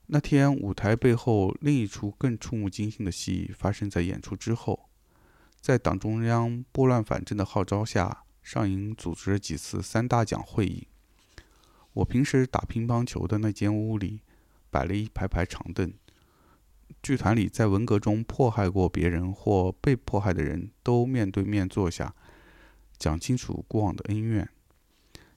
[0.09, 4.88] 那天舞台背后另一出更触目惊心的戏发生在演出之后，
[5.61, 10.88] 在党中央拨乱反正的号召下，上影组织了几次三大奖会议。
[11.94, 14.20] 我平时打乒乓球的那间屋里，
[14.70, 15.92] 摆了一排排长凳。
[17.02, 22.14] 剧团里在文革中迫害过别人或被迫害的人都面对面坐下，
[22.96, 24.48] 讲清楚过往的恩怨。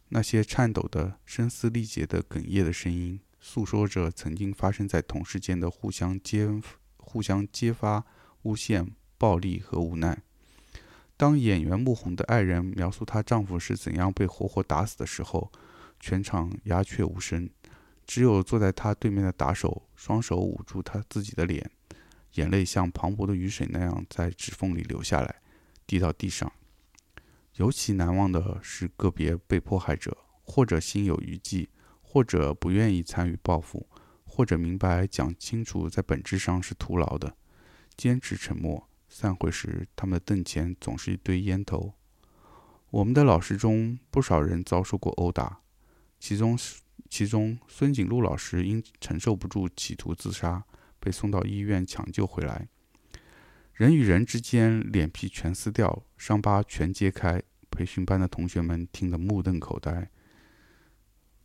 [0.10, 6.48] 那些颤抖的、声嘶力竭的、哽咽的声音，诉说着曾经发生在同事间的互相揭、
[6.98, 8.06] 互相揭发、
[8.44, 8.92] 诬陷、
[9.22, 10.18] 暴力和无奈。
[11.16, 15.52] 当演员穆红的爱人描述她丈夫是怎样被活活打死的时候，
[16.00, 17.48] 全场鸦雀无声。
[18.08, 21.70] 只有坐在她对面的打手，双手捂住他自己的脸，
[22.34, 25.36] 眼泪像磅礴的雨水那样在指缝里流下来，
[25.86, 26.52] 滴到地上。
[27.58, 31.70] 尤其难忘的是个别被迫害者，或者心有余悸，
[32.02, 33.88] 或者不愿意参与报复，
[34.26, 37.36] 或者明白讲清楚在本质上是徒劳的，
[37.96, 38.90] 坚持沉默。
[39.12, 41.94] 散会时，他们的凳前总是一堆烟头。
[42.90, 45.60] 我们的老师中，不少人遭受过殴打，
[46.18, 46.58] 其中。
[47.10, 50.64] 其中，孙景禄老师因承受不住，企图自杀，
[50.98, 52.70] 被送到医院抢救回来。
[53.74, 57.44] 人与人之间，脸皮全撕掉，伤疤全揭开。
[57.70, 60.10] 培训班的同学们听得目瞪口呆。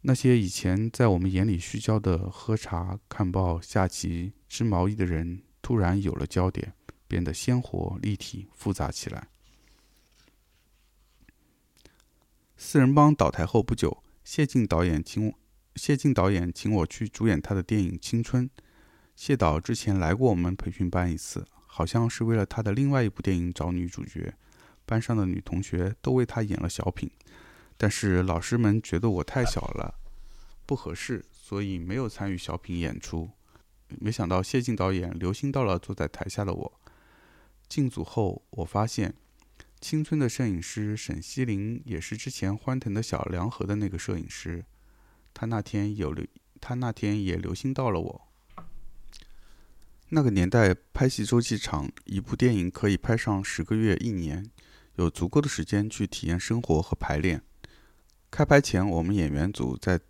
[0.02, 6.74] 那些以前在我们眼里虚焦的喝茶、看报、下棋、织毛衣的人，突然有了焦点，
[7.08, 9.28] 变得鲜活、立体、复杂起来。
[12.56, 15.34] 四人帮倒台后不久，谢晋导演请我。
[15.74, 18.48] 谢晋导演请我去主演他的电影《青春》。
[19.14, 24.34] 谢导之前来过我们培训班一次，好像是为了他的另外一部电影找女主角。
[24.86, 27.10] 班上的女同学都为他演了小品，
[27.76, 29.96] 但是老师们觉得我太小了，
[30.64, 33.30] 不合适，所以没有参与小品演出。
[33.88, 36.80] 没想到谢晋导演留心到了坐在台下的我。
[37.68, 39.10] 进组后，我发现
[39.80, 44.64] 《青春》的摄影师沈西林也是之前欢腾的小梁河的那个摄影师。
[45.34, 46.26] 他那天有留，
[46.60, 48.22] 他那天也留心到了我。
[50.08, 54.48] 那个年代拍戏周期长，一部电影可以拍上十个月、一年，
[54.94, 57.42] 有足够的时间去体验生活和排练。
[58.30, 60.00] 开拍前，我们演员组在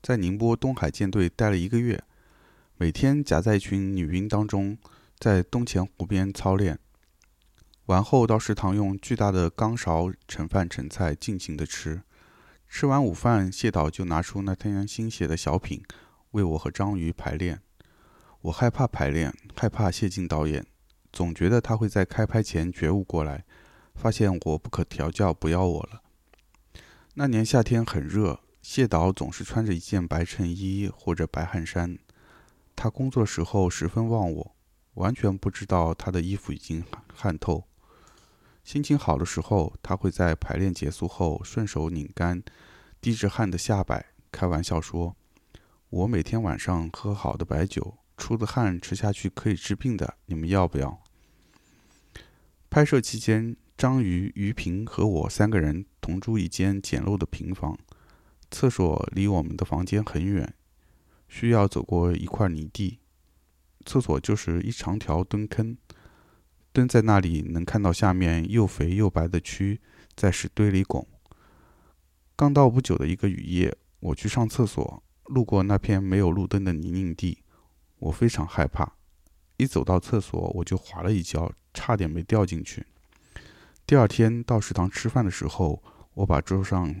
[0.00, 2.02] 在宁波东海舰队待了一个月，
[2.76, 4.78] 每天夹在一群女兵当中，
[5.18, 6.78] 在东钱湖边操练。
[7.86, 12.02] 完后到食堂用巨大的钢勺盛饭盛菜，尽情的吃。
[12.68, 15.82] 吃完午饭，谢导就拿出那天新写的小品，
[16.30, 17.60] 为我和章鱼排练。
[18.42, 20.64] 我害怕排练，害怕谢晋导演，
[21.12, 23.44] 总觉得他会在开拍前觉悟过来，
[23.94, 26.02] 发现我不可调教，不要我了。
[27.14, 31.98] 那年夏天很热，谢导总是穿着一件白衬衣或者白汗衫。
[32.74, 34.56] 他工作时候十分忘我，
[34.94, 37.64] 完全不知道他的衣服已经汗透。
[38.64, 42.42] 心情好的时候，他会在排练结束后顺手拧干
[43.00, 45.16] 滴着汗的下摆，开玩笑说
[45.90, 51.02] ：“我每天晚上喝好的白酒，出的汗吃下去可以治病的，你们要不要？”
[52.70, 57.76] 拍摄期间，张瑜、于平和我三个人同住一间简陋的平房，
[58.50, 60.54] 厕所离我们的房间很远，
[61.28, 63.00] 需要走过一块泥地，
[63.84, 65.76] 厕所就是一长条蹲坑。
[66.72, 69.78] 蹲在那里，能看到下面又肥又白的蛆
[70.16, 71.06] 在屎堆里拱。
[72.34, 77.38] 刚到不久的一个雨夜，我去上厕所，路过那片没有路灯的泥泞地，
[77.98, 78.94] 我非常害怕。
[79.58, 82.86] 一走到厕所，我就滑了一跤，差点没掉进去。
[83.86, 85.82] 第二天到食堂吃饭的时候，
[86.14, 86.94] 我把桌上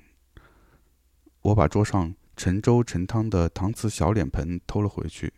[1.40, 5.32] 我把桌上盛粥盛汤的搪瓷小脸盆偷了回去，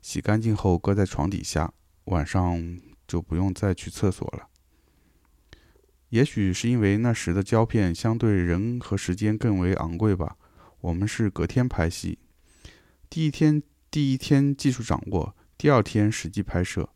[0.00, 1.72] 洗干净后搁在床底下，
[2.06, 4.48] 晚上就不用再去厕所了。
[6.10, 10.36] 也许是因为那时的胶片相对人和时间更为昂贵吧。
[10.80, 12.18] 我们是隔天拍戏，
[13.10, 16.88] 第一天第一天技术掌握，第二天实际拍摄。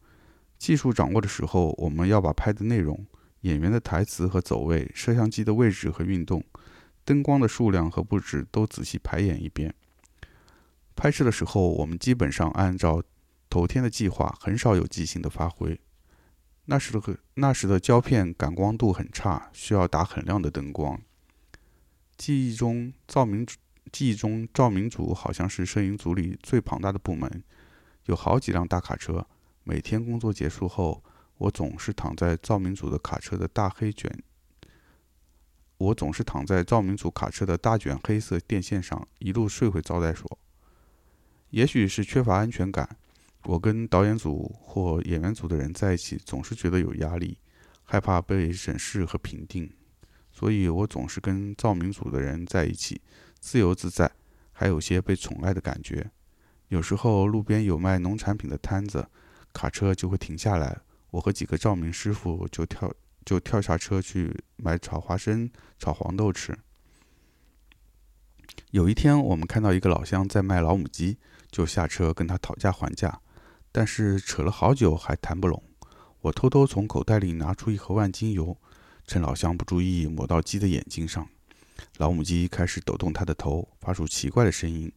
[0.58, 3.04] 技术掌握的时候，我们要把拍的内容、
[3.40, 6.44] 演员的台词和走位、摄像机的位置和运动、
[7.04, 9.74] 灯光的数量和布置都仔细排演一遍。
[10.94, 13.02] 拍摄的时候，我们基本上按照
[13.48, 15.80] 头天的计划，很少有即兴的发挥。
[16.70, 21.02] 那时的那时的胶片感光度很差，需要打很亮的灯光。
[22.16, 23.44] 记忆中，照明
[23.90, 27.42] 记忆中照明组好像是摄影组里最庞大的部门，
[28.04, 29.26] 有好几辆大卡车。
[29.64, 31.02] 每天工作结束后，
[31.38, 34.22] 我总是躺在照明组的卡车的大黑卷。
[35.76, 40.38] 我总是躺在照明组卡车的大卷黑色电线上，一路睡回招待所。
[41.48, 42.96] 也许是缺乏安全感。
[43.44, 47.38] 我跟导演组或演员组的人在一起，总是觉得有压力，
[47.82, 49.72] 害怕被审视和评定，
[50.30, 53.00] 所以我总是跟照明组的人在一起，
[53.40, 54.10] 自由自在，
[54.52, 56.10] 还有些被宠爱的感觉。
[56.68, 59.08] 有时候路边有卖农产品的摊子，
[59.52, 60.78] 卡车就会停下来，
[61.10, 62.92] 我和几个照明师傅就跳
[63.24, 66.56] 就跳下车去买炒花生、炒黄豆吃。
[68.70, 71.18] 有一天，我们看到一个老乡在卖老母鸡，
[71.50, 73.20] 就下车跟他讨价还价。
[73.72, 75.62] 但是扯了好久还谈不拢，
[76.22, 78.56] 我偷偷从口袋里拿出一盒万金油，
[79.06, 81.28] 趁老乡不注意抹到鸡的眼睛上。
[81.96, 84.92] 老母鸡开始抖动它的头，发出奇怪的声音。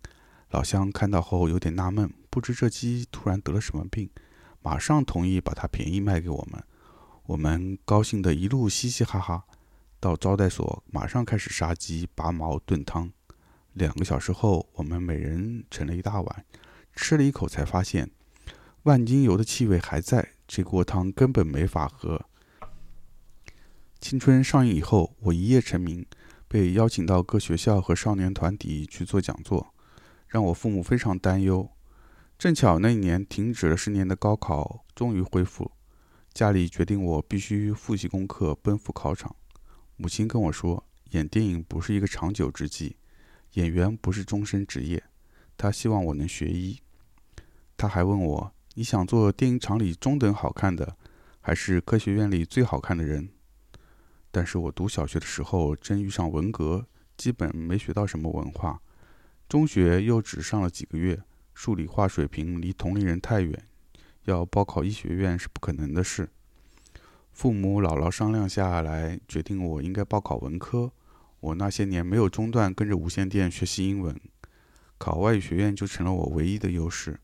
[0.49, 4.09] 老乡看到后有点纳闷，不知这鸡突然得了什么病，
[4.61, 6.63] 马上同意把它便宜卖给我们。
[7.25, 9.45] 我们高兴的一路嘻嘻哈哈，
[9.99, 13.11] 到招待所马上开始杀鸡、拔毛、炖汤。
[13.73, 16.45] 两个小时后，我们每人盛了一大碗，
[16.95, 18.11] 吃了一口才发现。
[18.83, 22.25] 万金油的气味还在，这锅汤根本没法喝。
[24.01, 26.05] 青春上映以后，我一夜成名，
[26.49, 29.73] 被邀请到各学校和少年团体去做讲座，
[30.27, 31.71] 让我父母非常担忧。
[32.37, 35.71] 正巧那一年停止了十年的高考终于恢复，
[36.33, 39.33] 家里决定我必须复习功课，奔赴考场。
[39.95, 42.97] 母亲跟我说，演电影不是一个长久之计，
[43.53, 45.01] 演员不是终身职业，
[45.55, 46.81] 她希望我能学医。
[47.77, 48.53] 她还问我。
[48.75, 50.97] 你想做电影厂里中等好看的，
[51.39, 53.29] 还是科学院里最好看的人？
[54.31, 58.81] 但是我读小学的时候真遇上文革，基本没学到什么文化。
[59.47, 61.21] 中学又只上了几个月，
[61.53, 63.67] 数理化水平离同龄人太远，
[64.23, 66.31] 要报考医学院是不可能的事。
[67.31, 70.91] 父母姥姥商量下来，决定我应该报考文科。
[71.41, 74.19] 我那些年没有中断跟着无线电学习英文，
[74.97, 77.19] 考外语学院就成了我唯一的优势。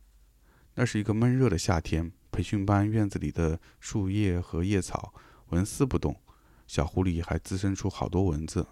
[0.80, 5.14] 那是一个闷热的夏天，培训班院子里的树叶和叶草
[5.50, 6.16] 纹丝不动，
[6.68, 8.66] 小湖里还滋生出好多蚊子。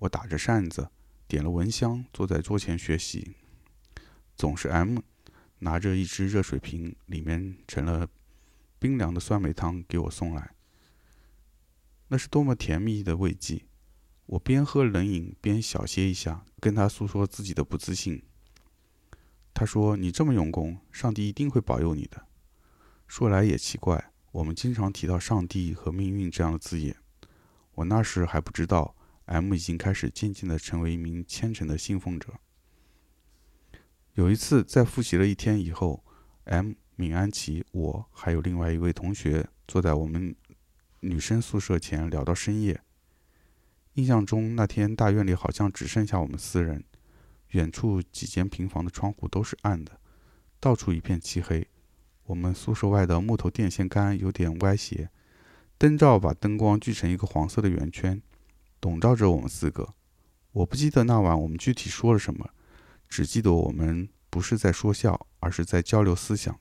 [0.00, 0.90] 我打着扇子，
[1.26, 3.36] 点了蚊香，坐在桌前学习。
[4.36, 4.98] 总是 M
[5.60, 8.06] 拿着一只热水瓶，里面盛了
[8.78, 10.50] 冰凉的酸梅汤给我送来。
[12.08, 13.64] 那是多么甜蜜的慰藉！
[14.26, 18.22] 我边喝冷饮边小歇一下，跟他诉说自己的不自信。
[19.58, 22.26] 他说：“你这么用功，上帝一定会保佑你的。”
[23.08, 26.94] 说来也奇怪，我们经常提到上帝和命运这样的字眼。
[27.72, 28.94] 我那时还不知道
[29.24, 32.34] ，M 已经开始渐渐地成为一名虔诚的信奉者。
[34.12, 36.04] 有一次，在复习了一天以后
[36.44, 40.36] ，M、闵安琪、我还有另外一位同学坐在我们
[41.00, 42.78] 女生宿舍前聊到深夜。
[43.94, 46.84] 印象中那天大院里好像只剩下我们四人。
[47.56, 49.98] 远处几间平房的窗户都是暗的，
[50.60, 51.66] 到处一片漆黑。
[52.24, 55.08] 我们宿舍外的木头电线杆有点歪斜，
[55.78, 58.20] 灯罩把灯光聚成一个黄色的圆圈，
[58.82, 59.94] 笼罩着我们四个。
[60.52, 62.50] 我不记得那晚我们具体说了什么，
[63.08, 66.58] 只记得我们不是在说笑，而是在交流思想。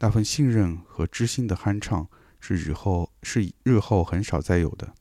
[0.00, 2.06] 那份信任和知心的酣畅，
[2.38, 4.92] 是日后是日后很少再有的。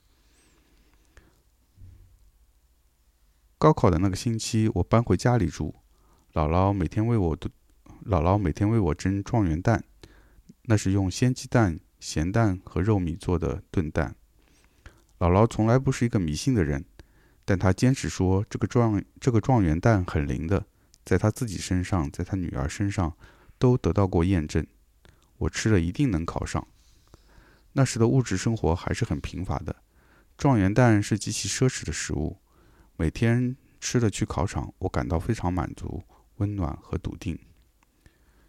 [3.59, 5.73] 高考的那个星期，我搬回家里住。
[6.33, 7.51] 姥姥每天为我炖，
[8.05, 9.83] 姥姥每天为我蒸状元蛋，
[10.65, 14.15] 那是用鲜鸡蛋、咸蛋和肉米做的炖蛋。
[15.17, 16.85] 姥姥从来不是一个迷信的人，
[17.45, 20.67] 但她坚持说这个状这个状元蛋很灵的，
[21.03, 23.17] 在她自己身上，在她女儿身上
[23.57, 24.63] 都得到过验证。
[25.39, 26.67] 我吃了一定能考上。
[27.73, 29.77] 那时的物质生活还是很贫乏的，
[30.37, 32.37] 状元蛋是极其奢侈的食物。
[32.99, 36.01] 每天吃了去考场，我感到非常满足、
[36.37, 37.37] 温暖和笃定。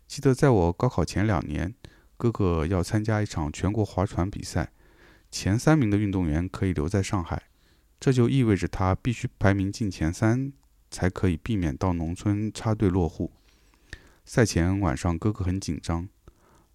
[0.07, 1.74] 记得在我高考前两年，
[2.16, 4.72] 哥哥要参加一场全国划船比赛，
[5.30, 7.42] 前三名的运动员可以留在上海，
[8.01, 10.51] 这就意味着他必须排名进前三，
[10.90, 13.30] 才可以避免到农村插队落户。
[14.24, 16.09] 赛前晚上，哥哥很紧张。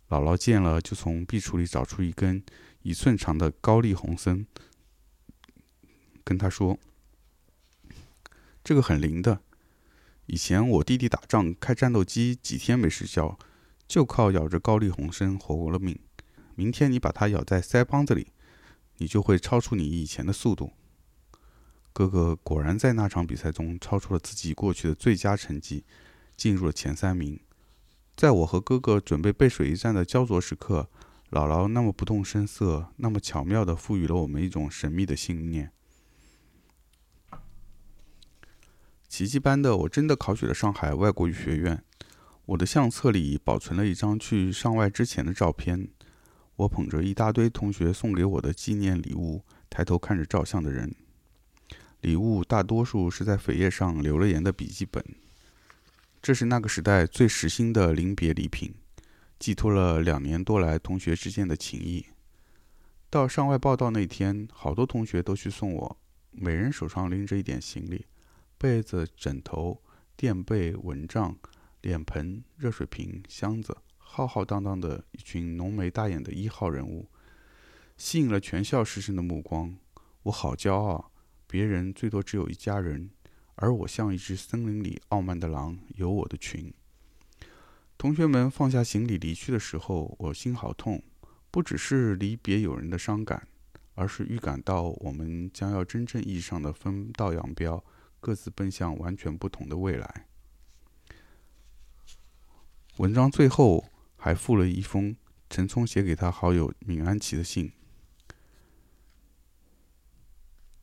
[0.09, 2.43] 姥姥见了，就从壁橱里找出一根
[2.84, 4.45] 一寸长的高丽红参，
[6.24, 6.78] 跟他说
[8.64, 9.41] ：“这个很灵的。
[10.28, 13.38] 以前我弟弟打仗开战斗机，几天没睡觉，
[13.88, 15.99] 就靠咬着高丽红参活了命。
[16.55, 18.28] 明天你把它咬在腮帮子里，
[18.97, 20.72] 你就会超出你以前的速度。”
[21.91, 25.84] 哥哥果然在那场比赛中超出了自己过去的最佳成绩，
[26.36, 27.39] 进入了前三名。
[28.16, 30.89] 在我和哥哥准备背水一战的焦灼时刻，
[31.32, 35.72] 姥姥那么不动声色，那么巧妙地赋予了我们一种神秘的信念。
[39.14, 41.84] 奇迹般的，我真的考取了上海外国语学院。
[42.47, 45.88] 我的相册里保存了一张去上外之前的照片，
[46.55, 50.95] 我捧着一大堆同学送给我的纪念礼物，抬头看着照相的人。
[52.01, 55.05] 礼物大多数是在扉页上留了言的笔记本。
[56.20, 58.74] 这是那个时代最实心的临别礼品，
[59.38, 62.03] 寄托了两年多来同学之间的情谊。
[63.11, 65.97] 到上外报道那天，好多同学都去送我，
[66.32, 68.07] 每人手上拎着一点行李：
[68.64, 69.82] 被子、枕头、
[70.16, 71.38] 垫被、蚊帐、
[71.82, 77.09] 脸盆、热水瓶、箱子，浩浩荡荡的一群浓眉大眼的一号人物，
[77.97, 79.76] 吸引了全校师生的目光。
[80.22, 81.11] 我好骄傲，
[81.45, 83.09] 别人最多只有一家人。
[83.55, 86.74] 而我像一只森林里傲慢的狼，有我的群。
[87.97, 91.03] 同学们放下行李离去的时候，我心好痛，
[91.51, 93.45] 不只是离别友人的伤感，
[93.95, 97.84] 而是预感到我们将要真正意义上的分道扬镳，
[98.24, 100.28] 各自奔向完全不同的未来。
[102.95, 103.84] 文章最后
[104.15, 105.13] 还附了一封
[105.49, 107.74] 陈聪写给他好友闵安琪的信：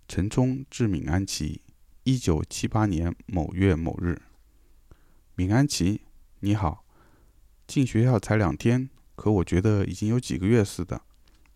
[0.06, 1.62] 陈聪致闵安琪。
[2.02, 4.20] 一九七八年某月某日，
[5.36, 6.02] 闵安琪，
[6.40, 6.84] 你好。
[7.66, 11.00] 进学校才两天，可我觉得已经有几个月似的。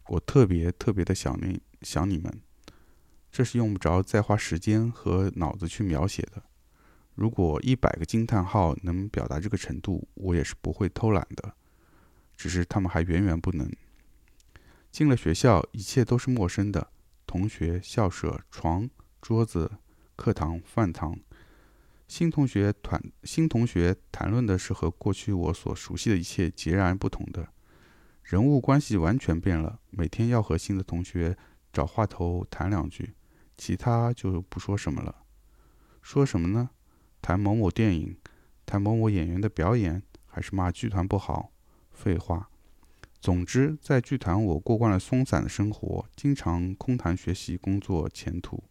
[0.09, 2.41] 我特别特别的想念想你们，
[3.37, 6.41] 这是用不着再花时间和脑子去描写的。
[7.17, 11.53] 如果一百个惊叹号能表达这个程度，我也是不会偷懒的。
[12.37, 13.69] 只是他们还远远不能。
[14.93, 16.93] 进了学校，一切都是陌生的，
[17.27, 18.89] 同学、校舍、床、
[19.21, 19.69] 桌子。
[20.17, 21.19] 课堂、饭堂，
[22.07, 27.49] 新同学团、新同学谈论的是和过去我所熟悉的一切截然不同的，
[28.23, 29.81] 人物关系完全变了。
[29.91, 31.37] 每天要和新的同学
[31.73, 33.13] 找话头谈两句，
[33.57, 35.23] 其他就不说什么了。
[36.03, 36.71] 说什么呢？
[37.23, 38.17] 谈某某电影，
[38.67, 41.51] 谈某某演员的表演，还是骂剧团不好？
[41.93, 42.51] 废话。
[43.21, 48.63] 总之，在剧团我过惯了松散的生活，经常空谈学习、工作、前途。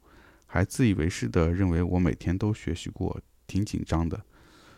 [0.46, 4.24] 还自以为是地认为我每天都学习过，挺紧张的，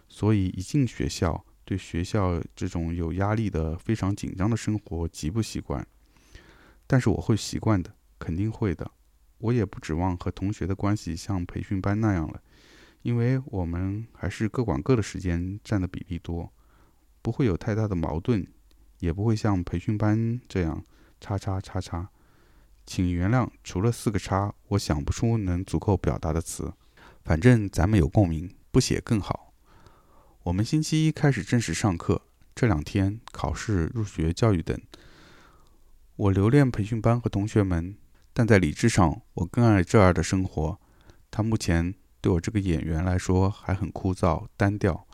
[0.08, 5.86] 所以一进学校，对学校这种有压力的、非常紧张的生活极不习惯。
[6.88, 8.90] 但是我会习惯的，肯定会的。
[9.38, 12.42] 我也不指望和同学的关系像培训班那样了，
[13.02, 16.52] 因为我们还是各管各的时间占的比例多，
[17.22, 18.48] 不会有太大的矛盾，
[19.00, 20.84] 也不会像培训班这样
[21.20, 22.10] 叉叉叉叉。
[22.86, 26.72] 请原谅，除了四个叉，我想不出能足够表达的词。
[27.24, 29.54] 反正咱们有共鸣，不写更好。
[30.44, 32.22] 我们星期一开始正式上课，
[32.54, 34.80] 这两天考试、入学教育等。
[36.16, 37.98] 我留恋培训班和同学们，
[38.38, 40.78] 但在理智上，我更爱这儿的生活。
[41.32, 45.08] 它目前对我这个演员来说还很枯燥单调，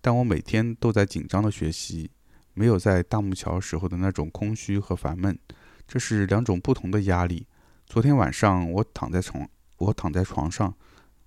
[0.00, 2.08] 但我每天都在紧张的学习，
[2.54, 5.36] 没有在大木桥时候的那种空虚和烦闷。
[5.88, 7.48] 这是两种不同的压力。
[7.84, 10.72] 昨天晚上，我躺在床，我躺在床上，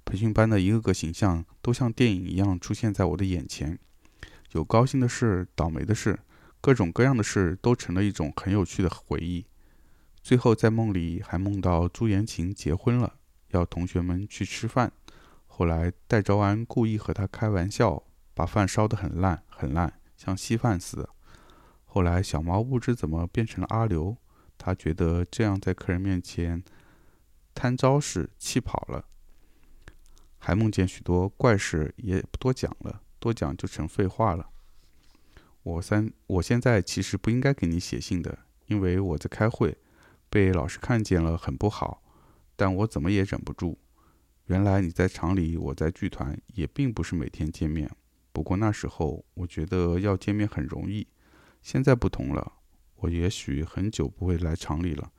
[0.05, 3.77] 培训班的一个个形象都像电影一样出现在我的眼前，
[4.53, 6.17] 有高兴的事，倒霉的事，
[6.61, 9.45] 各种各样的事都成了一种很有趣的回忆。
[10.21, 13.15] 最后在梦里还梦到朱延琴结婚了，
[13.49, 14.91] 要同学们去吃饭。
[15.47, 18.03] 后来戴昭安故意和他开玩笑，
[18.33, 21.09] 把饭烧得很烂很烂，像稀饭似的。
[21.85, 24.15] 后来小猫不知怎么变成了阿刘。
[24.57, 26.63] 他觉得这样在客人面前
[27.55, 29.05] 摊招式，气跑了。
[30.37, 34.49] 还梦见许多怪事，也不多讲了，多讲就成废话了。
[35.63, 39.75] 我三，我现在其实不应该给你写信的，因为我在开会，
[40.31, 42.01] 被老师看见了，很不好。
[42.55, 43.77] 但我怎么也忍不住。
[44.45, 47.91] 原来你在厂里，我在剧团，也并不是每天见面。
[48.31, 51.05] 不过那时候我觉得要见面很容易，
[51.61, 52.53] 现在不同了。
[52.95, 55.11] 我也许很久不会来厂里了，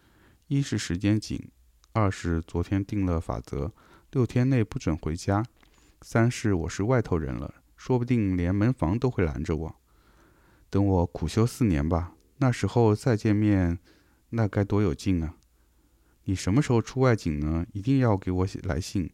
[0.46, 1.50] 一是时间紧，
[1.92, 3.72] 二是昨天定了法则，
[4.12, 5.44] 六天内不准回家，
[6.00, 9.76] 三是我是外头人了，说不定连门房都会拦着我。
[10.70, 13.78] 等我苦修四年吧，那时候再见面，
[14.34, 15.36] 那该多有劲啊！
[16.24, 17.66] 你什么时候出外景呢？
[17.72, 19.10] 一定要给我写来信，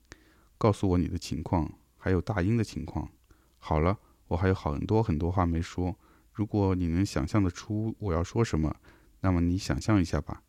[0.56, 3.10] 告诉我你的情况，还有大英的情况。
[3.58, 3.98] 好了，
[4.28, 5.96] 我还有很多很多话没说。
[6.32, 8.76] 如果你能想象得出我要说什么，
[9.20, 10.42] 那么你想象一下吧。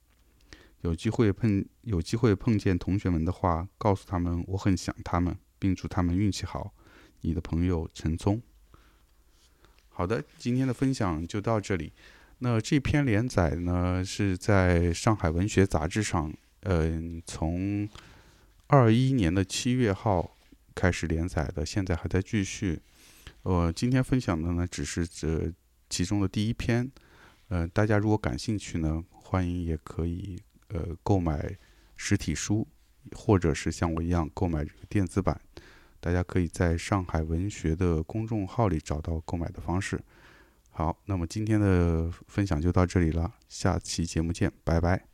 [0.82, 6.76] 有机会碰有机会碰见同学们的话，告诉他们我很想他们，并祝他们运气好。
[7.22, 8.40] 你的朋友陈聪。
[9.88, 11.92] 好的，今天的分享就到这里。
[12.42, 17.88] 那这篇连载呢，是在上海文学杂志上，嗯，从
[18.68, 20.38] 二一年的七月号
[20.74, 22.80] 开始连载的，现在还在继续。
[23.44, 25.52] 我今天分享的呢，只是这
[25.90, 26.90] 其中的第一篇，
[27.50, 31.58] 呃，大家如果感兴趣呢，欢迎也可以呃购买
[31.98, 32.66] 实体书，
[33.12, 35.40] 或者是像我一样购买电子版。
[36.00, 40.02] 大家可以在上海文学的公众号里找到购买的方式。
[40.80, 45.09] 好，那么今天的分享就到这里了，下期节目见，拜拜。